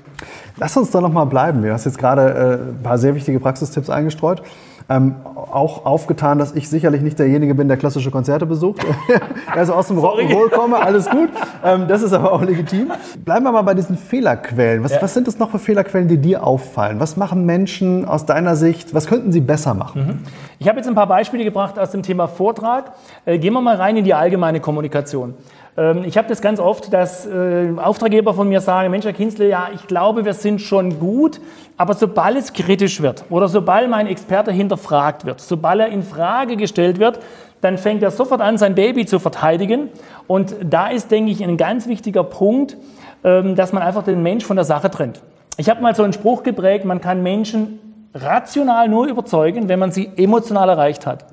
Lass 0.58 0.76
uns 0.76 0.90
da 0.90 1.00
noch 1.00 1.12
mal 1.12 1.24
bleiben. 1.24 1.62
Du 1.62 1.72
hast 1.72 1.86
jetzt 1.86 1.98
gerade 1.98 2.22
äh, 2.22 2.70
ein 2.70 2.82
paar 2.82 2.98
sehr 2.98 3.14
wichtige 3.14 3.40
Praxistipps 3.40 3.88
eingestreut. 3.88 4.42
Ähm, 4.88 5.16
auch 5.34 5.84
aufgetan, 5.84 6.38
dass 6.38 6.54
ich 6.54 6.68
sicherlich 6.68 7.02
nicht 7.02 7.18
derjenige 7.18 7.54
bin, 7.54 7.68
der 7.68 7.76
klassische 7.76 8.10
Konzerte 8.10 8.46
besucht. 8.46 8.84
also 9.54 9.74
aus 9.74 9.88
dem 9.88 9.98
Rock'n'Roll 9.98 10.50
komme, 10.50 10.80
alles 10.80 11.08
gut. 11.08 11.30
Ähm, 11.64 11.86
das 11.88 12.02
ist 12.02 12.12
aber 12.12 12.32
auch 12.32 12.42
legitim. 12.42 12.92
Bleiben 13.24 13.44
wir 13.44 13.52
mal 13.52 13.62
bei 13.62 13.74
diesen 13.74 13.96
Fehlerquellen. 13.96 14.82
Was, 14.84 14.92
ja. 14.92 15.02
was, 15.02 15.14
sind 15.14 15.26
das 15.28 15.38
noch 15.38 15.50
für 15.50 15.58
Fehlerquellen, 15.58 16.08
die 16.08 16.18
dir 16.18 16.46
auffallen? 16.46 17.00
Was 17.00 17.16
machen 17.16 17.44
Menschen 17.44 18.04
aus 18.04 18.26
deiner 18.26 18.56
Sicht? 18.56 18.94
Was 18.94 19.06
könnten 19.06 19.32
sie 19.32 19.40
besser 19.40 19.74
machen? 19.74 20.06
Mhm. 20.06 20.18
Ich 20.58 20.68
habe 20.68 20.78
jetzt 20.78 20.88
ein 20.88 20.94
paar 20.94 21.06
Beispiele 21.06 21.44
gebracht 21.44 21.78
aus 21.78 21.90
dem 21.90 22.02
Thema 22.02 22.28
Vortrag. 22.28 22.92
Äh, 23.24 23.38
gehen 23.38 23.52
wir 23.52 23.60
mal 23.60 23.76
rein 23.76 23.96
in 23.96 24.04
die 24.04 24.14
allgemeine 24.14 24.60
Kommunikation. 24.60 25.34
Ähm, 25.76 26.04
ich 26.04 26.18
habe 26.18 26.28
das 26.28 26.40
ganz 26.40 26.60
oft, 26.60 26.92
dass 26.92 27.26
äh, 27.26 27.72
Auftraggeber 27.76 28.34
von 28.34 28.48
mir 28.48 28.60
sagen, 28.60 28.90
Mensch, 28.90 29.04
Herr 29.04 29.12
Kinzle, 29.12 29.48
ja, 29.48 29.68
ich 29.74 29.86
glaube, 29.86 30.24
wir 30.24 30.34
sind 30.34 30.60
schon 30.60 30.98
gut, 30.98 31.40
aber 31.76 31.94
sobald 31.94 32.36
es 32.36 32.52
kritisch 32.52 33.00
wird 33.00 33.24
oder 33.30 33.48
sobald 33.48 33.88
mein 33.88 34.06
Experte 34.06 34.52
hinterfragt 34.52 35.24
wird, 35.24 35.40
sobald 35.40 35.80
er 35.80 35.88
in 35.88 36.02
Frage 36.02 36.56
gestellt 36.56 36.98
wird, 36.98 37.20
dann 37.60 37.78
fängt 37.78 38.02
er 38.02 38.10
sofort 38.10 38.40
an, 38.40 38.58
sein 38.58 38.74
Baby 38.74 39.06
zu 39.06 39.18
verteidigen. 39.18 39.88
Und 40.26 40.56
da 40.62 40.88
ist, 40.88 41.10
denke 41.10 41.30
ich, 41.30 41.42
ein 41.42 41.56
ganz 41.56 41.86
wichtiger 41.86 42.24
Punkt, 42.24 42.76
ähm, 43.24 43.54
dass 43.54 43.72
man 43.72 43.82
einfach 43.82 44.02
den 44.02 44.22
Mensch 44.22 44.44
von 44.44 44.56
der 44.56 44.64
Sache 44.64 44.90
trennt. 44.90 45.22
Ich 45.56 45.70
habe 45.70 45.80
mal 45.80 45.94
so 45.94 46.02
einen 46.02 46.12
Spruch 46.12 46.42
geprägt, 46.42 46.84
man 46.84 47.00
kann 47.00 47.22
Menschen 47.22 47.78
rational 48.14 48.88
nur 48.88 49.06
überzeugen, 49.06 49.68
wenn 49.68 49.78
man 49.78 49.92
sie 49.92 50.10
emotional 50.16 50.68
erreicht 50.68 51.06
hat. 51.06 51.24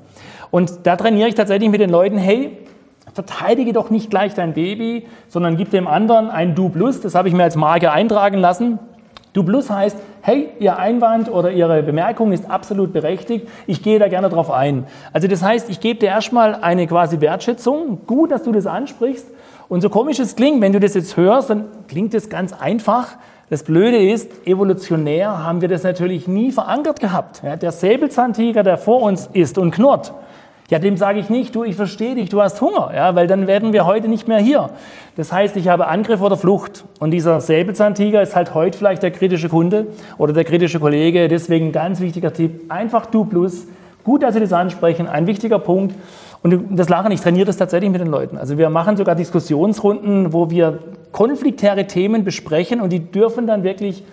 Und 0.51 0.86
da 0.86 0.96
trainiere 0.96 1.29
ich 1.29 1.36
tatsächlich 1.36 1.69
mit 1.69 1.81
den 1.81 1.89
Leuten, 1.89 2.17
hey, 2.17 2.58
verteidige 3.13 3.74
doch 3.74 3.89
nicht 3.89 4.10
gleich 4.10 4.34
dein 4.34 4.54
Baby, 4.54 5.06
sondern 5.28 5.58
gib 5.58 5.72
dem 5.72 5.88
anderen 5.88 6.30
ein 6.30 6.56
Du 6.56 6.70
Plus. 6.70 7.01
Das 7.01 7.16
habe 7.16 7.28
ich 7.28 7.34
mir 7.34 7.44
als 7.44 7.56
Marke 7.56 7.92
eintragen 7.92 8.38
lassen. 8.38 8.80
Du 9.34 9.44
Plus 9.44 9.70
heißt, 9.70 9.98
hey, 10.22 10.50
Ihr 10.60 10.78
Einwand 10.78 11.32
oder 11.32 11.51
Ihre 11.51 11.84
Bemerkung 11.84 12.32
ist 12.32 12.50
absolut 12.50 12.94
berechtigt. 12.94 13.48
Ich 13.68 13.84
gehe 13.84 14.00
da 14.00 14.08
gerne 14.08 14.30
drauf 14.30 14.50
ein. 14.50 14.86
Also 15.13 15.28
das 15.28 15.44
heißt, 15.44 15.70
ich 15.70 15.80
gebe 15.80 16.00
dir 16.00 16.08
erstmal 16.08 16.56
eine 16.56 16.88
quasi 16.88 17.22
Wertschätzung. 17.22 18.00
Gut, 18.08 18.32
dass 18.32 18.44
du 18.44 18.51
das 18.51 18.66
ansprichst. 18.66 19.28
Und 19.68 19.82
so 19.82 19.89
komisch 19.89 20.18
es 20.18 20.36
klingt, 20.36 20.62
wenn 20.62 20.74
du 20.74 20.80
das 20.80 20.96
jetzt 20.96 21.16
hörst, 21.16 21.51
dann 21.51 21.66
klingt 21.88 22.16
es 22.16 22.30
ganz 22.30 22.54
einfach. 22.54 23.18
Das 23.51 23.63
Blöde 23.63 23.98
ist, 23.98 24.48
evolutionär 24.48 25.44
haben 25.44 25.62
wir 25.62 25.68
das 25.68 25.84
natürlich 25.84 26.28
nie 26.28 26.51
verankert 26.51 27.00
gehabt. 27.00 27.42
Ja, 27.44 27.56
der 27.56 27.72
Säbelzahntiger, 27.72 28.63
der 28.63 28.78
vor 28.78 29.01
uns 29.01 29.30
ist 29.34 29.58
und 29.58 29.72
knurrt, 29.72 30.13
ja, 30.69 30.77
dem 30.77 30.97
sage 30.97 31.19
ich 31.19 31.29
nicht, 31.29 31.55
du, 31.55 31.63
ich 31.63 31.75
verstehe 31.75 32.15
dich, 32.15 32.29
du 32.29 32.41
hast 32.41 32.61
Hunger, 32.61 32.91
ja, 32.95 33.15
weil 33.15 33.25
dann 33.25 33.47
werden 33.47 33.73
wir 33.73 33.85
heute 33.85 34.07
nicht 34.07 34.27
mehr 34.27 34.38
hier. 34.38 34.69
Das 35.17 35.31
heißt, 35.31 35.57
ich 35.57 35.67
habe 35.67 35.88
Angriff 35.88 36.21
oder 36.21 36.38
Flucht. 36.38 36.85
Und 36.99 37.11
dieser 37.11 37.41
Säbelzahntiger 37.41 38.21
ist 38.21 38.35
halt 38.35 38.53
heute 38.53 38.77
vielleicht 38.77 39.01
der 39.01 39.11
kritische 39.11 39.49
Kunde 39.49 39.88
oder 40.19 40.31
der 40.31 40.43
kritische 40.43 40.79
Kollege. 40.79 41.27
Deswegen 41.27 41.71
ganz 41.71 41.99
wichtiger 41.99 42.31
Tipp, 42.31 42.65
einfach 42.71 43.07
du 43.07 43.25
plus. 43.25 43.65
Gut, 44.03 44.21
dass 44.21 44.35
Sie 44.35 44.39
das 44.39 44.53
ansprechen, 44.53 45.07
ein 45.07 45.25
wichtiger 45.25 45.59
Punkt. 45.59 45.95
Und 46.43 46.77
das 46.77 46.88
Lachen, 46.88 47.11
ich 47.11 47.19
trainiere 47.19 47.45
das 47.45 47.57
tatsächlich 47.57 47.89
mit 47.89 47.99
den 47.99 48.07
Leuten. 48.07 48.38
Also 48.38 48.57
wir 48.57 48.69
machen 48.69 48.95
sogar 48.95 49.15
Diskussionsrunden, 49.15 50.31
wo 50.31 50.49
wir 50.51 50.79
konfliktäre 51.11 51.88
Themen 51.88 52.23
besprechen 52.23 52.79
und 52.79 52.93
die 52.93 52.99
dürfen 53.11 53.47
dann 53.47 53.63
wirklich 53.63 54.03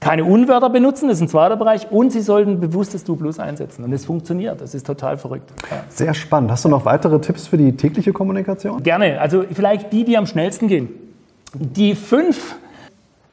keine 0.00 0.24
Unwörter 0.24 0.68
benutzen, 0.68 1.08
das 1.08 1.18
ist 1.18 1.22
ein 1.22 1.28
zweiter 1.28 1.56
Bereich, 1.56 1.90
und 1.90 2.10
sie 2.12 2.20
sollten 2.20 2.60
bewusstes 2.60 3.04
Du 3.04 3.16
Plus 3.16 3.38
einsetzen. 3.38 3.84
Und 3.84 3.92
es 3.92 4.04
funktioniert, 4.04 4.60
das 4.60 4.74
ist 4.74 4.86
total 4.86 5.16
verrückt. 5.16 5.50
Ja. 5.70 5.84
Sehr 5.88 6.14
spannend. 6.14 6.50
Hast 6.50 6.64
du 6.64 6.68
noch 6.68 6.84
weitere 6.84 7.18
Tipps 7.20 7.46
für 7.46 7.56
die 7.56 7.72
tägliche 7.76 8.12
Kommunikation? 8.12 8.82
Gerne, 8.82 9.20
also 9.20 9.44
vielleicht 9.50 9.92
die, 9.92 10.04
die 10.04 10.18
am 10.18 10.26
schnellsten 10.26 10.68
gehen. 10.68 10.88
Die 11.54 11.94
fünf, 11.94 12.56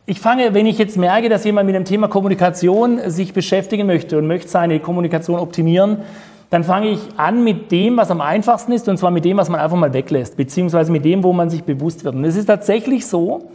ich 0.06 0.20
fange, 0.20 0.54
wenn 0.54 0.66
ich 0.66 0.78
jetzt 0.78 0.98
merke, 0.98 1.28
dass 1.28 1.44
jemand 1.44 1.66
mit 1.66 1.76
dem 1.76 1.86
Thema 1.86 2.08
Kommunikation 2.08 3.00
sich 3.08 3.34
beschäftigen 3.34 3.86
möchte 3.86 4.18
und 4.18 4.28
möchte 4.28 4.48
seine 4.48 4.80
Kommunikation 4.80 5.40
optimieren, 5.40 5.98
dann 6.52 6.64
fange 6.64 6.90
ich 6.90 7.00
an 7.18 7.44
mit 7.44 7.72
dem, 7.72 7.98
was 7.98 8.12
am 8.12 8.20
einfachsten 8.22 8.74
ist, 8.74 8.88
und 8.90 8.98
zwar 8.98 9.10
mit 9.10 9.24
dem, 9.26 9.38
was 9.38 9.50
man 9.50 9.60
einfach 9.60 9.78
mal 9.78 9.94
weglässt, 9.94 10.36
beziehungsweise 10.36 10.92
mit 10.92 11.06
dem, 11.06 11.24
wo 11.24 11.32
man 11.34 11.50
sich 11.50 11.64
bewusst 11.64 12.04
wird. 12.04 12.16
Und 12.16 12.26
es 12.26 12.36
ist 12.36 12.46
tatsächlich 12.46 13.08
so, 13.08 13.50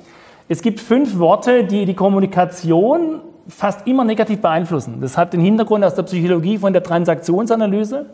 es 0.49 0.63
gibt 0.63 0.81
fünf 0.81 1.19
Worte, 1.19 1.65
die 1.65 1.87
die 1.87 1.95
Kommunikation 1.95 3.21
fast 3.49 3.87
immer 3.87 4.05
negativ 4.05 4.41
beeinflussen. 4.41 5.01
Das 5.01 5.17
hat 5.17 5.33
den 5.33 5.41
Hintergrund 5.41 5.85
aus 5.85 5.95
der 5.95 6.03
Psychologie 6.05 6.59
von 6.59 6.73
der 6.73 6.83
Transaktionsanalyse. 6.83 8.07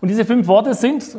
Und 0.00 0.08
diese 0.08 0.26
fünf 0.26 0.48
Worte 0.48 0.74
sind, 0.74 1.16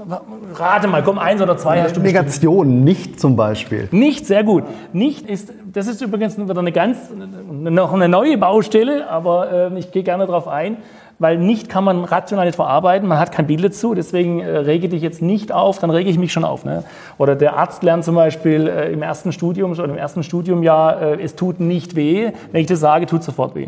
rate 0.53 0.87
mal, 0.87 1.01
komm, 1.01 1.17
eins 1.17 1.41
oder 1.41 1.57
zwei 1.57 1.81
hast 1.81 1.97
du 1.97 2.01
Negation, 2.01 2.67
bestimmt. 2.67 2.83
nicht 2.83 3.19
zum 3.19 3.35
Beispiel. 3.35 3.87
Nicht, 3.91 4.27
sehr 4.27 4.43
gut. 4.43 4.63
Nicht 4.93 5.27
ist, 5.27 5.51
das 5.73 5.87
ist 5.87 6.01
übrigens 6.01 6.37
wieder 6.37 6.55
eine 6.55 6.71
ganz, 6.71 7.09
noch 7.49 7.93
eine 7.93 8.07
neue 8.07 8.37
Baustelle, 8.37 9.09
aber 9.09 9.71
äh, 9.71 9.79
ich 9.79 9.91
gehe 9.91 10.03
gerne 10.03 10.27
darauf 10.27 10.47
ein 10.47 10.77
weil 11.19 11.37
nicht 11.37 11.69
kann 11.69 11.83
man 11.83 12.03
rational 12.03 12.45
nicht 12.45 12.55
verarbeiten, 12.55 13.07
man 13.07 13.19
hat 13.19 13.31
kein 13.31 13.47
Bild 13.47 13.63
dazu, 13.63 13.93
deswegen 13.93 14.39
äh, 14.41 14.57
rege 14.57 14.89
dich 14.89 15.01
jetzt 15.01 15.21
nicht 15.21 15.51
auf, 15.51 15.79
dann 15.79 15.89
rege 15.89 16.09
ich 16.09 16.17
mich 16.17 16.33
schon 16.33 16.43
auf. 16.43 16.65
Ne? 16.65 16.83
Oder 17.17 17.35
der 17.35 17.55
Arzt 17.57 17.83
lernt 17.83 18.03
zum 18.03 18.15
Beispiel 18.15 18.67
äh, 18.67 18.91
im 18.91 19.01
ersten 19.01 19.31
Studium 19.31 19.71
oder 19.71 19.85
im 19.85 19.97
ersten 19.97 20.23
Studiumjahr, 20.23 21.01
äh, 21.01 21.21
es 21.21 21.35
tut 21.35 21.59
nicht 21.59 21.95
weh, 21.95 22.31
wenn 22.51 22.61
ich 22.61 22.67
das 22.67 22.79
sage, 22.79 23.05
tut 23.05 23.23
sofort 23.23 23.55
weh. 23.55 23.67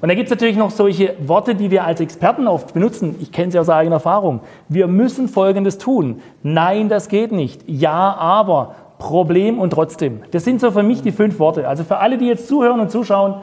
Und 0.00 0.08
da 0.08 0.14
gibt 0.14 0.26
es 0.26 0.30
natürlich 0.30 0.56
noch 0.56 0.70
solche 0.70 1.14
Worte, 1.26 1.56
die 1.56 1.72
wir 1.72 1.84
als 1.84 2.00
Experten 2.00 2.46
oft 2.46 2.72
benutzen. 2.72 3.16
Ich 3.20 3.32
kenne 3.32 3.50
sie 3.50 3.58
aus 3.58 3.68
eigener 3.68 3.96
Erfahrung. 3.96 4.40
Wir 4.68 4.86
müssen 4.86 5.28
Folgendes 5.28 5.76
tun. 5.78 6.20
Nein, 6.44 6.88
das 6.88 7.08
geht 7.08 7.32
nicht. 7.32 7.62
Ja, 7.66 8.14
aber. 8.14 8.76
Problem 8.98 9.60
und 9.60 9.70
trotzdem. 9.70 10.22
Das 10.32 10.44
sind 10.44 10.60
so 10.60 10.72
für 10.72 10.82
mich 10.82 11.02
die 11.02 11.12
fünf 11.12 11.38
Worte. 11.38 11.68
Also 11.68 11.84
für 11.84 11.98
alle, 11.98 12.18
die 12.18 12.26
jetzt 12.26 12.48
zuhören 12.48 12.80
und 12.80 12.90
zuschauen, 12.90 13.36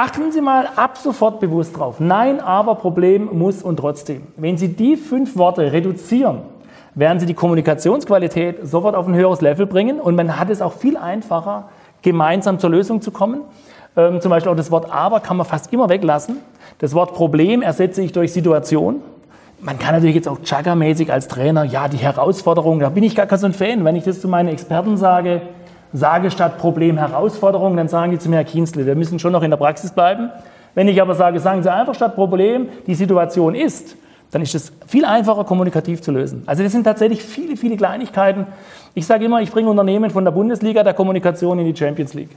Achten 0.00 0.30
Sie 0.30 0.40
mal 0.40 0.68
ab 0.76 0.96
sofort 0.96 1.40
bewusst 1.40 1.76
drauf. 1.76 1.96
Nein, 1.98 2.38
aber 2.38 2.76
Problem 2.76 3.30
muss 3.32 3.64
und 3.64 3.78
trotzdem. 3.78 4.28
Wenn 4.36 4.56
Sie 4.56 4.68
die 4.68 4.96
fünf 4.96 5.36
Worte 5.36 5.72
reduzieren, 5.72 6.42
werden 6.94 7.18
Sie 7.18 7.26
die 7.26 7.34
Kommunikationsqualität 7.34 8.58
sofort 8.62 8.94
auf 8.94 9.08
ein 9.08 9.16
höheres 9.16 9.40
Level 9.40 9.66
bringen 9.66 9.98
und 9.98 10.14
man 10.14 10.38
hat 10.38 10.50
es 10.50 10.62
auch 10.62 10.74
viel 10.74 10.96
einfacher, 10.96 11.70
gemeinsam 12.00 12.60
zur 12.60 12.70
Lösung 12.70 13.00
zu 13.00 13.10
kommen. 13.10 13.40
Ähm, 13.96 14.20
zum 14.20 14.30
Beispiel 14.30 14.52
auch 14.52 14.56
das 14.56 14.70
Wort 14.70 14.88
aber 14.88 15.18
kann 15.18 15.36
man 15.36 15.46
fast 15.46 15.72
immer 15.72 15.88
weglassen. 15.88 16.36
Das 16.78 16.94
Wort 16.94 17.12
Problem 17.12 17.60
ersetze 17.60 18.00
ich 18.00 18.12
durch 18.12 18.32
Situation. 18.32 19.02
Man 19.60 19.80
kann 19.80 19.96
natürlich 19.96 20.14
jetzt 20.14 20.28
auch 20.28 20.38
Chugga-mäßig 20.38 21.10
als 21.10 21.26
Trainer, 21.26 21.64
ja, 21.64 21.88
die 21.88 21.96
Herausforderung, 21.96 22.78
da 22.78 22.90
bin 22.90 23.02
ich 23.02 23.16
gar 23.16 23.26
kein 23.26 23.40
so 23.40 23.46
ein 23.46 23.52
Fan. 23.52 23.84
Wenn 23.84 23.96
ich 23.96 24.04
das 24.04 24.20
zu 24.20 24.28
meinen 24.28 24.48
Experten 24.48 24.96
sage, 24.96 25.42
sage 25.92 26.30
statt 26.30 26.58
Problem 26.58 26.98
Herausforderung, 26.98 27.76
dann 27.76 27.88
sagen 27.88 28.12
die 28.12 28.18
zu 28.18 28.28
mir, 28.28 28.36
Herr 28.36 28.44
Kienzle, 28.44 28.86
wir 28.86 28.94
müssen 28.94 29.18
schon 29.18 29.32
noch 29.32 29.42
in 29.42 29.50
der 29.50 29.56
Praxis 29.56 29.90
bleiben. 29.90 30.30
Wenn 30.74 30.88
ich 30.88 31.00
aber 31.00 31.14
sage, 31.14 31.40
sagen 31.40 31.62
Sie 31.62 31.72
einfach 31.72 31.94
statt 31.94 32.14
Problem, 32.14 32.68
die 32.86 32.94
Situation 32.94 33.54
ist, 33.54 33.96
dann 34.30 34.42
ist 34.42 34.54
es 34.54 34.72
viel 34.86 35.04
einfacher 35.04 35.44
kommunikativ 35.44 36.02
zu 36.02 36.12
lösen. 36.12 36.42
Also 36.46 36.62
das 36.62 36.72
sind 36.72 36.84
tatsächlich 36.84 37.22
viele, 37.22 37.56
viele 37.56 37.76
Kleinigkeiten. 37.76 38.46
Ich 38.94 39.06
sage 39.06 39.24
immer, 39.24 39.40
ich 39.40 39.50
bringe 39.50 39.70
Unternehmen 39.70 40.10
von 40.10 40.24
der 40.24 40.32
Bundesliga 40.32 40.82
der 40.82 40.94
Kommunikation 40.94 41.58
in 41.58 41.72
die 41.72 41.76
Champions 41.76 42.14
League. 42.14 42.30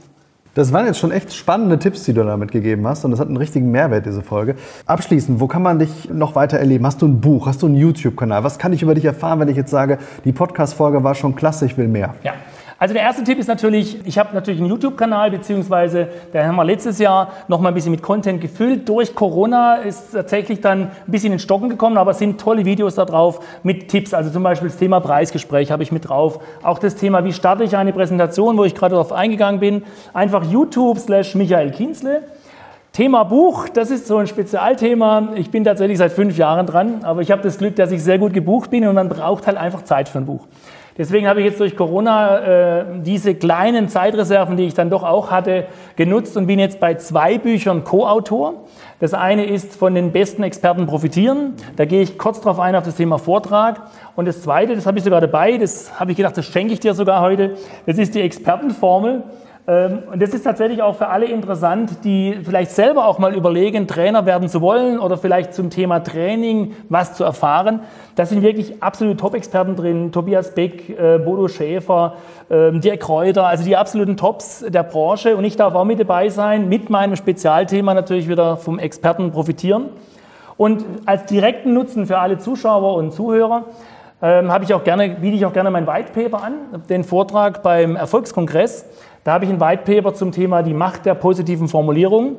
Das 0.54 0.70
waren 0.70 0.84
jetzt 0.84 0.98
schon 0.98 1.12
echt 1.12 1.32
spannende 1.32 1.78
Tipps, 1.78 2.04
die 2.04 2.12
du 2.12 2.22
damit 2.24 2.52
gegeben 2.52 2.86
hast 2.86 3.06
und 3.06 3.10
das 3.10 3.20
hat 3.20 3.28
einen 3.28 3.38
richtigen 3.38 3.70
Mehrwert, 3.70 4.04
diese 4.04 4.20
Folge. 4.20 4.56
Abschließend, 4.84 5.40
wo 5.40 5.46
kann 5.46 5.62
man 5.62 5.78
dich 5.78 6.10
noch 6.10 6.34
weiter 6.34 6.58
erleben? 6.58 6.84
Hast 6.84 7.00
du 7.00 7.06
ein 7.06 7.22
Buch? 7.22 7.46
Hast 7.46 7.62
du 7.62 7.66
einen 7.66 7.76
YouTube-Kanal? 7.76 8.44
Was 8.44 8.58
kann 8.58 8.74
ich 8.74 8.82
über 8.82 8.94
dich 8.94 9.06
erfahren, 9.06 9.40
wenn 9.40 9.48
ich 9.48 9.56
jetzt 9.56 9.70
sage, 9.70 9.98
die 10.26 10.32
Podcast-Folge 10.32 11.02
war 11.04 11.14
schon 11.14 11.34
klasse, 11.34 11.64
ich 11.64 11.78
will 11.78 11.88
mehr? 11.88 12.16
Ja, 12.22 12.34
also 12.82 12.94
der 12.94 13.04
erste 13.04 13.22
Tipp 13.22 13.38
ist 13.38 13.46
natürlich, 13.46 14.04
ich 14.04 14.18
habe 14.18 14.34
natürlich 14.34 14.60
einen 14.60 14.68
YouTube-Kanal, 14.68 15.30
beziehungsweise 15.30 16.08
da 16.32 16.44
haben 16.44 16.56
wir 16.56 16.64
letztes 16.64 16.98
Jahr 16.98 17.30
noch 17.46 17.60
mal 17.60 17.68
ein 17.68 17.74
bisschen 17.74 17.92
mit 17.92 18.02
Content 18.02 18.40
gefüllt. 18.40 18.88
Durch 18.88 19.14
Corona 19.14 19.76
ist 19.76 20.10
tatsächlich 20.10 20.60
dann 20.60 20.80
ein 20.80 20.90
bisschen 21.06 21.32
in 21.32 21.38
Stocken 21.38 21.68
gekommen, 21.68 21.96
aber 21.96 22.10
es 22.10 22.18
sind 22.18 22.40
tolle 22.40 22.64
Videos 22.64 22.96
da 22.96 23.04
drauf 23.04 23.38
mit 23.62 23.86
Tipps. 23.86 24.12
Also 24.12 24.30
zum 24.30 24.42
Beispiel 24.42 24.68
das 24.68 24.78
Thema 24.78 24.98
Preisgespräch 24.98 25.70
habe 25.70 25.84
ich 25.84 25.92
mit 25.92 26.08
drauf. 26.08 26.40
Auch 26.64 26.80
das 26.80 26.96
Thema, 26.96 27.24
wie 27.24 27.32
starte 27.32 27.62
ich 27.62 27.76
eine 27.76 27.92
Präsentation, 27.92 28.58
wo 28.58 28.64
ich 28.64 28.74
gerade 28.74 28.96
darauf 28.96 29.12
eingegangen 29.12 29.60
bin. 29.60 29.84
Einfach 30.12 30.42
YouTube 30.42 30.98
slash 30.98 31.36
Michael 31.36 31.70
Kienzle. 31.70 32.24
Thema 32.92 33.22
Buch, 33.22 33.68
das 33.68 33.92
ist 33.92 34.08
so 34.08 34.16
ein 34.16 34.26
Spezialthema. 34.26 35.28
Ich 35.36 35.52
bin 35.52 35.62
tatsächlich 35.62 35.98
seit 35.98 36.10
fünf 36.10 36.36
Jahren 36.36 36.66
dran, 36.66 37.04
aber 37.04 37.20
ich 37.20 37.30
habe 37.30 37.42
das 37.42 37.58
Glück, 37.58 37.76
dass 37.76 37.92
ich 37.92 38.02
sehr 38.02 38.18
gut 38.18 38.32
gebucht 38.32 38.70
bin 38.70 38.84
und 38.88 38.96
man 38.96 39.08
braucht 39.08 39.46
halt 39.46 39.56
einfach 39.56 39.84
Zeit 39.84 40.08
für 40.08 40.18
ein 40.18 40.26
Buch. 40.26 40.48
Deswegen 40.98 41.26
habe 41.26 41.40
ich 41.40 41.46
jetzt 41.46 41.60
durch 41.60 41.74
Corona 41.74 42.80
äh, 42.80 42.84
diese 43.02 43.34
kleinen 43.34 43.88
Zeitreserven, 43.88 44.56
die 44.58 44.64
ich 44.64 44.74
dann 44.74 44.90
doch 44.90 45.02
auch 45.02 45.30
hatte, 45.30 45.66
genutzt 45.96 46.36
und 46.36 46.46
bin 46.46 46.58
jetzt 46.58 46.80
bei 46.80 46.94
zwei 46.94 47.38
Büchern 47.38 47.82
Co-Autor. 47.82 48.64
Das 49.00 49.14
eine 49.14 49.46
ist 49.46 49.74
von 49.74 49.94
den 49.94 50.12
besten 50.12 50.42
Experten 50.42 50.86
profitieren. 50.86 51.54
Da 51.76 51.86
gehe 51.86 52.02
ich 52.02 52.18
kurz 52.18 52.42
drauf 52.42 52.60
ein 52.60 52.76
auf 52.76 52.84
das 52.84 52.96
Thema 52.96 53.18
Vortrag. 53.18 53.80
Und 54.16 54.26
das 54.26 54.42
zweite, 54.42 54.74
das 54.74 54.86
habe 54.86 54.98
ich 54.98 55.04
sogar 55.04 55.20
dabei, 55.20 55.56
das 55.56 55.98
habe 55.98 56.10
ich 56.10 56.16
gedacht, 56.16 56.36
das 56.36 56.44
schenke 56.44 56.74
ich 56.74 56.80
dir 56.80 56.92
sogar 56.92 57.22
heute. 57.22 57.56
Das 57.86 57.96
ist 57.96 58.14
die 58.14 58.20
Expertenformel. 58.20 59.22
Ähm, 59.68 60.00
und 60.12 60.20
das 60.20 60.30
ist 60.30 60.42
tatsächlich 60.42 60.82
auch 60.82 60.96
für 60.96 61.08
alle 61.08 61.26
interessant, 61.26 62.04
die 62.04 62.40
vielleicht 62.42 62.72
selber 62.72 63.06
auch 63.06 63.20
mal 63.20 63.34
überlegen, 63.34 63.86
Trainer 63.86 64.26
werden 64.26 64.48
zu 64.48 64.60
wollen 64.60 64.98
oder 64.98 65.16
vielleicht 65.16 65.54
zum 65.54 65.70
Thema 65.70 66.00
Training 66.00 66.74
was 66.88 67.14
zu 67.14 67.22
erfahren. 67.22 67.80
Da 68.16 68.26
sind 68.26 68.42
wirklich 68.42 68.82
absolute 68.82 69.16
Top-Experten 69.16 69.76
drin. 69.76 70.10
Tobias 70.10 70.54
Beck, 70.54 70.90
äh, 70.90 71.18
Bodo 71.18 71.46
Schäfer, 71.46 72.14
ähm, 72.50 72.80
Dirk 72.80 73.00
Kräuter, 73.00 73.46
also 73.46 73.64
die 73.64 73.76
absoluten 73.76 74.16
Tops 74.16 74.64
der 74.66 74.82
Branche. 74.82 75.36
Und 75.36 75.44
ich 75.44 75.54
darf 75.54 75.74
auch 75.74 75.84
mit 75.84 76.00
dabei 76.00 76.28
sein, 76.28 76.68
mit 76.68 76.90
meinem 76.90 77.14
Spezialthema 77.14 77.94
natürlich 77.94 78.28
wieder 78.28 78.56
vom 78.56 78.80
Experten 78.80 79.30
profitieren. 79.30 79.90
Und 80.56 80.84
als 81.06 81.26
direkten 81.26 81.72
Nutzen 81.72 82.06
für 82.06 82.18
alle 82.18 82.38
Zuschauer 82.38 82.96
und 82.96 83.12
Zuhörer 83.12 83.64
ähm, 84.20 84.52
habe 84.52 84.64
ich 84.64 84.74
auch 84.74 84.84
gerne, 84.84 85.08
biete 85.08 85.36
ich 85.36 85.46
auch 85.46 85.52
gerne 85.52 85.70
mein 85.70 85.86
White 85.86 86.12
Paper 86.12 86.44
an, 86.44 86.54
den 86.88 87.04
Vortrag 87.04 87.62
beim 87.62 87.96
Erfolgskongress. 87.96 88.86
Da 89.24 89.34
habe 89.34 89.44
ich 89.44 89.50
ein 89.50 89.60
White 89.60 89.84
Paper 89.84 90.14
zum 90.14 90.32
Thema 90.32 90.62
die 90.62 90.74
Macht 90.74 91.06
der 91.06 91.14
positiven 91.14 91.68
Formulierung. 91.68 92.36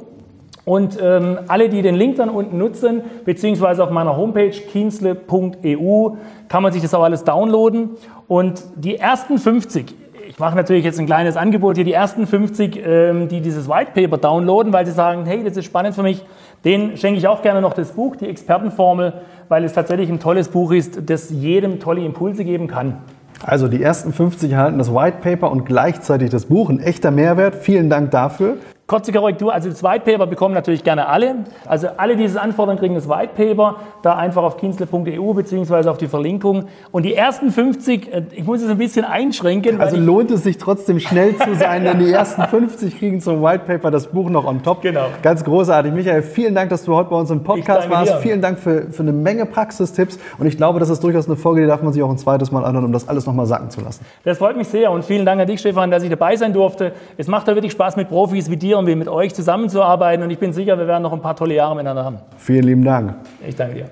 Und 0.66 0.98
ähm, 1.02 1.40
alle, 1.48 1.70
die 1.70 1.82
den 1.82 1.96
Link 1.96 2.18
dann 2.18 2.30
unten 2.30 2.58
nutzen, 2.58 3.02
beziehungsweise 3.26 3.84
auf 3.84 3.90
meiner 3.90 4.16
Homepage 4.16 4.52
kienzle.eu, 4.52 6.10
kann 6.48 6.64
man 6.64 6.72
sich 6.72 6.82
das 6.82 6.94
auch 6.94 7.04
alles 7.04 7.24
downloaden. 7.24 7.92
Und 8.28 8.64
die 8.76 8.98
ersten 8.98 9.38
50, 9.38 9.94
ich 10.28 10.40
mache 10.40 10.56
natürlich 10.56 10.86
jetzt 10.86 11.00
ein 11.00 11.06
kleines 11.06 11.36
Angebot 11.36 11.76
hier, 11.76 11.84
die 11.86 11.94
ersten 11.94 12.28
50, 12.28 12.82
ähm, 12.86 13.28
die 13.28 13.42
dieses 13.42 13.68
White 13.68 13.92
Paper 13.94 14.18
downloaden, 14.18 14.72
weil 14.72 14.86
sie 14.86 14.94
sagen, 14.94 15.26
hey, 15.26 15.44
das 15.44 15.58
ist 15.58 15.66
spannend 15.66 15.96
für 15.96 16.04
mich, 16.04 16.24
den 16.64 16.96
schenke 16.96 17.18
ich 17.18 17.28
auch 17.28 17.42
gerne 17.42 17.60
noch 17.62 17.74
das 17.74 17.92
Buch, 17.92 18.16
die 18.16 18.28
Expertenformel, 18.28 19.14
weil 19.50 19.66
es 19.66 19.74
tatsächlich 19.74 20.10
ein 20.10 20.20
tolles 20.20 20.48
Buch 20.48 20.72
ist, 20.72 21.10
das 21.10 21.30
jedem 21.30 21.82
tolle 21.82 22.06
Impulse 22.06 22.46
geben 22.46 22.68
kann. 22.68 23.00
Also 23.44 23.68
die 23.68 23.84
ersten 23.84 24.14
50 24.14 24.52
erhalten 24.52 24.78
das 24.78 24.94
White 24.94 25.18
Paper 25.22 25.52
und 25.52 25.66
gleichzeitig 25.66 26.30
das 26.30 26.46
Buch. 26.46 26.70
Ein 26.70 26.80
echter 26.80 27.12
Mehrwert. 27.12 27.56
Vielen 27.56 27.90
Dank 27.90 28.12
dafür. 28.12 28.58
Kurze 28.86 29.14
Korrektur, 29.14 29.54
also 29.54 29.70
das 29.70 29.82
White 29.82 30.02
Paper 30.02 30.28
bekommen 30.28 30.54
natürlich 30.54 30.84
gerne 30.84 31.08
alle. 31.08 31.36
Also 31.66 31.88
alle, 31.96 32.18
die 32.18 32.26
es 32.26 32.36
anfordern, 32.36 32.78
kriegen 32.78 32.96
das 32.96 33.08
White 33.08 33.32
Paper. 33.34 33.78
Da 34.02 34.16
einfach 34.16 34.44
auf 34.44 34.58
kienzle.eu 34.58 35.34
beziehungsweise 35.34 35.90
auf 35.90 35.98
die 35.98 36.10
Verlinkung. 36.10 36.66
Und 36.92 37.04
die 37.04 37.14
ersten 37.14 37.50
50, 37.50 38.14
äh, 38.14 38.24
ich 38.32 38.44
muss 38.44 38.62
es 38.62 38.70
ein 38.70 38.78
bisschen 38.78 39.06
einschränken. 39.06 39.80
Also 39.80 39.96
lohnt 39.96 40.32
es 40.32 40.44
sich 40.44 40.58
trotzdem 40.58 41.00
schnell 41.00 41.38
zu 41.38 41.56
sein, 41.56 41.86
denn 41.86 42.00
die 42.00 42.12
ersten 42.12 42.44
50 42.44 43.00
kriegen 43.00 43.22
zum 43.22 43.42
White 43.42 43.64
Paper 43.66 43.90
das 43.90 44.08
Buch 44.08 44.30
noch 44.30 44.46
on 44.46 44.62
top. 44.64 44.82
Genau. 44.82 45.06
Ganz 45.22 45.46
großartig. 45.46 45.94
Michael, 45.94 46.22
vielen 46.22 46.54
Dank, 46.54 46.70
dass 46.70 46.84
du 46.84 46.94
heute 46.94 47.10
bei 47.10 47.16
uns 47.16 47.32
im 47.32 47.42
Podcast 47.42 47.90
warst. 47.90 48.12
Dir. 48.12 48.18
Vielen 48.18 48.42
Dank 48.42 48.60
für, 48.60 48.92
für 48.92 49.04
eine 49.04 49.14
Menge 49.14 49.46
Praxistipps. 49.46 50.20
Und 50.38 50.46
ich 50.46 50.58
glaube, 50.58 50.82
das 50.82 50.90
ist 50.90 51.02
durchaus 51.02 51.28
eine 51.28 51.38
Folge, 51.38 51.62
die 51.62 51.68
darf 51.68 51.82
man 51.82 51.94
sich 51.94 52.04
auch 52.04 52.10
ein 52.10 52.18
zweites 52.18 52.52
Mal 52.52 52.66
anhören, 52.66 52.84
um 52.84 52.92
das 52.92 53.08
alles 53.08 53.26
nochmal 53.26 53.46
sacken 53.46 53.70
zu 53.70 53.80
lassen. 53.80 54.06
Das 54.26 54.40
freut 54.40 54.58
mich 54.58 54.68
sehr 54.68 54.92
und 54.92 55.06
vielen 55.06 55.26
Dank 55.26 55.40
an 55.40 55.48
dich, 55.48 55.62
Stefan, 55.62 55.90
dass 55.90 56.04
ich 56.04 56.10
dabei 56.10 56.36
sein 56.36 56.52
durfte. 56.52 56.92
Es 57.16 57.28
macht 57.28 57.48
da 57.48 57.56
wirklich 57.56 57.72
Spaß 57.72 57.96
mit 57.96 58.10
Profis 58.10 58.50
wie 58.50 58.58
dir 58.58 58.73
und 58.78 58.88
wie 58.88 58.96
mit 58.96 59.08
euch 59.08 59.34
zusammenzuarbeiten 59.34 60.24
und 60.24 60.32
ich 60.32 60.40
bin 60.40 60.54
sicher, 60.54 60.78
wir 60.78 60.88
werden 60.88 61.04
noch 61.04 61.14
ein 61.14 61.22
paar 61.22 61.36
tolle 61.36 61.56
Jahre 61.56 61.76
miteinander 61.76 62.06
haben. 62.06 62.18
Vielen 62.38 62.64
lieben 62.64 62.84
Dank. 62.84 63.16
Ich 63.48 63.56
danke 63.56 63.76
dir. 63.76 63.86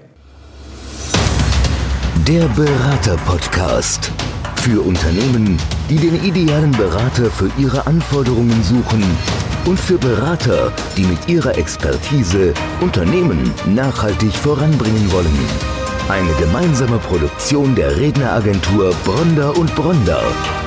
Der 2.28 2.46
Berater-Podcast. 2.56 4.12
Für 4.58 4.82
Unternehmen, 4.82 5.58
die 5.90 5.96
den 5.96 6.24
idealen 6.24 6.72
Berater 6.72 7.32
für 7.32 7.50
ihre 7.58 7.88
Anforderungen 7.88 8.62
suchen 8.62 9.04
und 9.66 9.80
für 9.80 9.98
Berater, 9.98 10.72
die 10.96 11.04
mit 11.04 11.28
ihrer 11.28 11.58
Expertise 11.58 12.54
Unternehmen 12.80 13.52
nachhaltig 13.66 14.34
voranbringen 14.34 15.12
wollen. 15.12 15.81
Eine 16.12 16.34
gemeinsame 16.34 16.98
Produktion 16.98 17.74
der 17.74 17.96
Redneragentur 17.96 18.94
Bronder 19.06 19.58
und 19.58 19.74
Bronder 19.76 20.22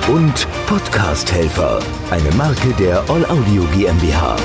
und 0.08 0.48
Podcast 0.66 1.30
Helfer, 1.30 1.80
eine 2.10 2.34
Marke 2.34 2.72
der 2.78 3.04
All 3.10 3.26
Audio 3.26 3.62
GmbH. 3.76 4.36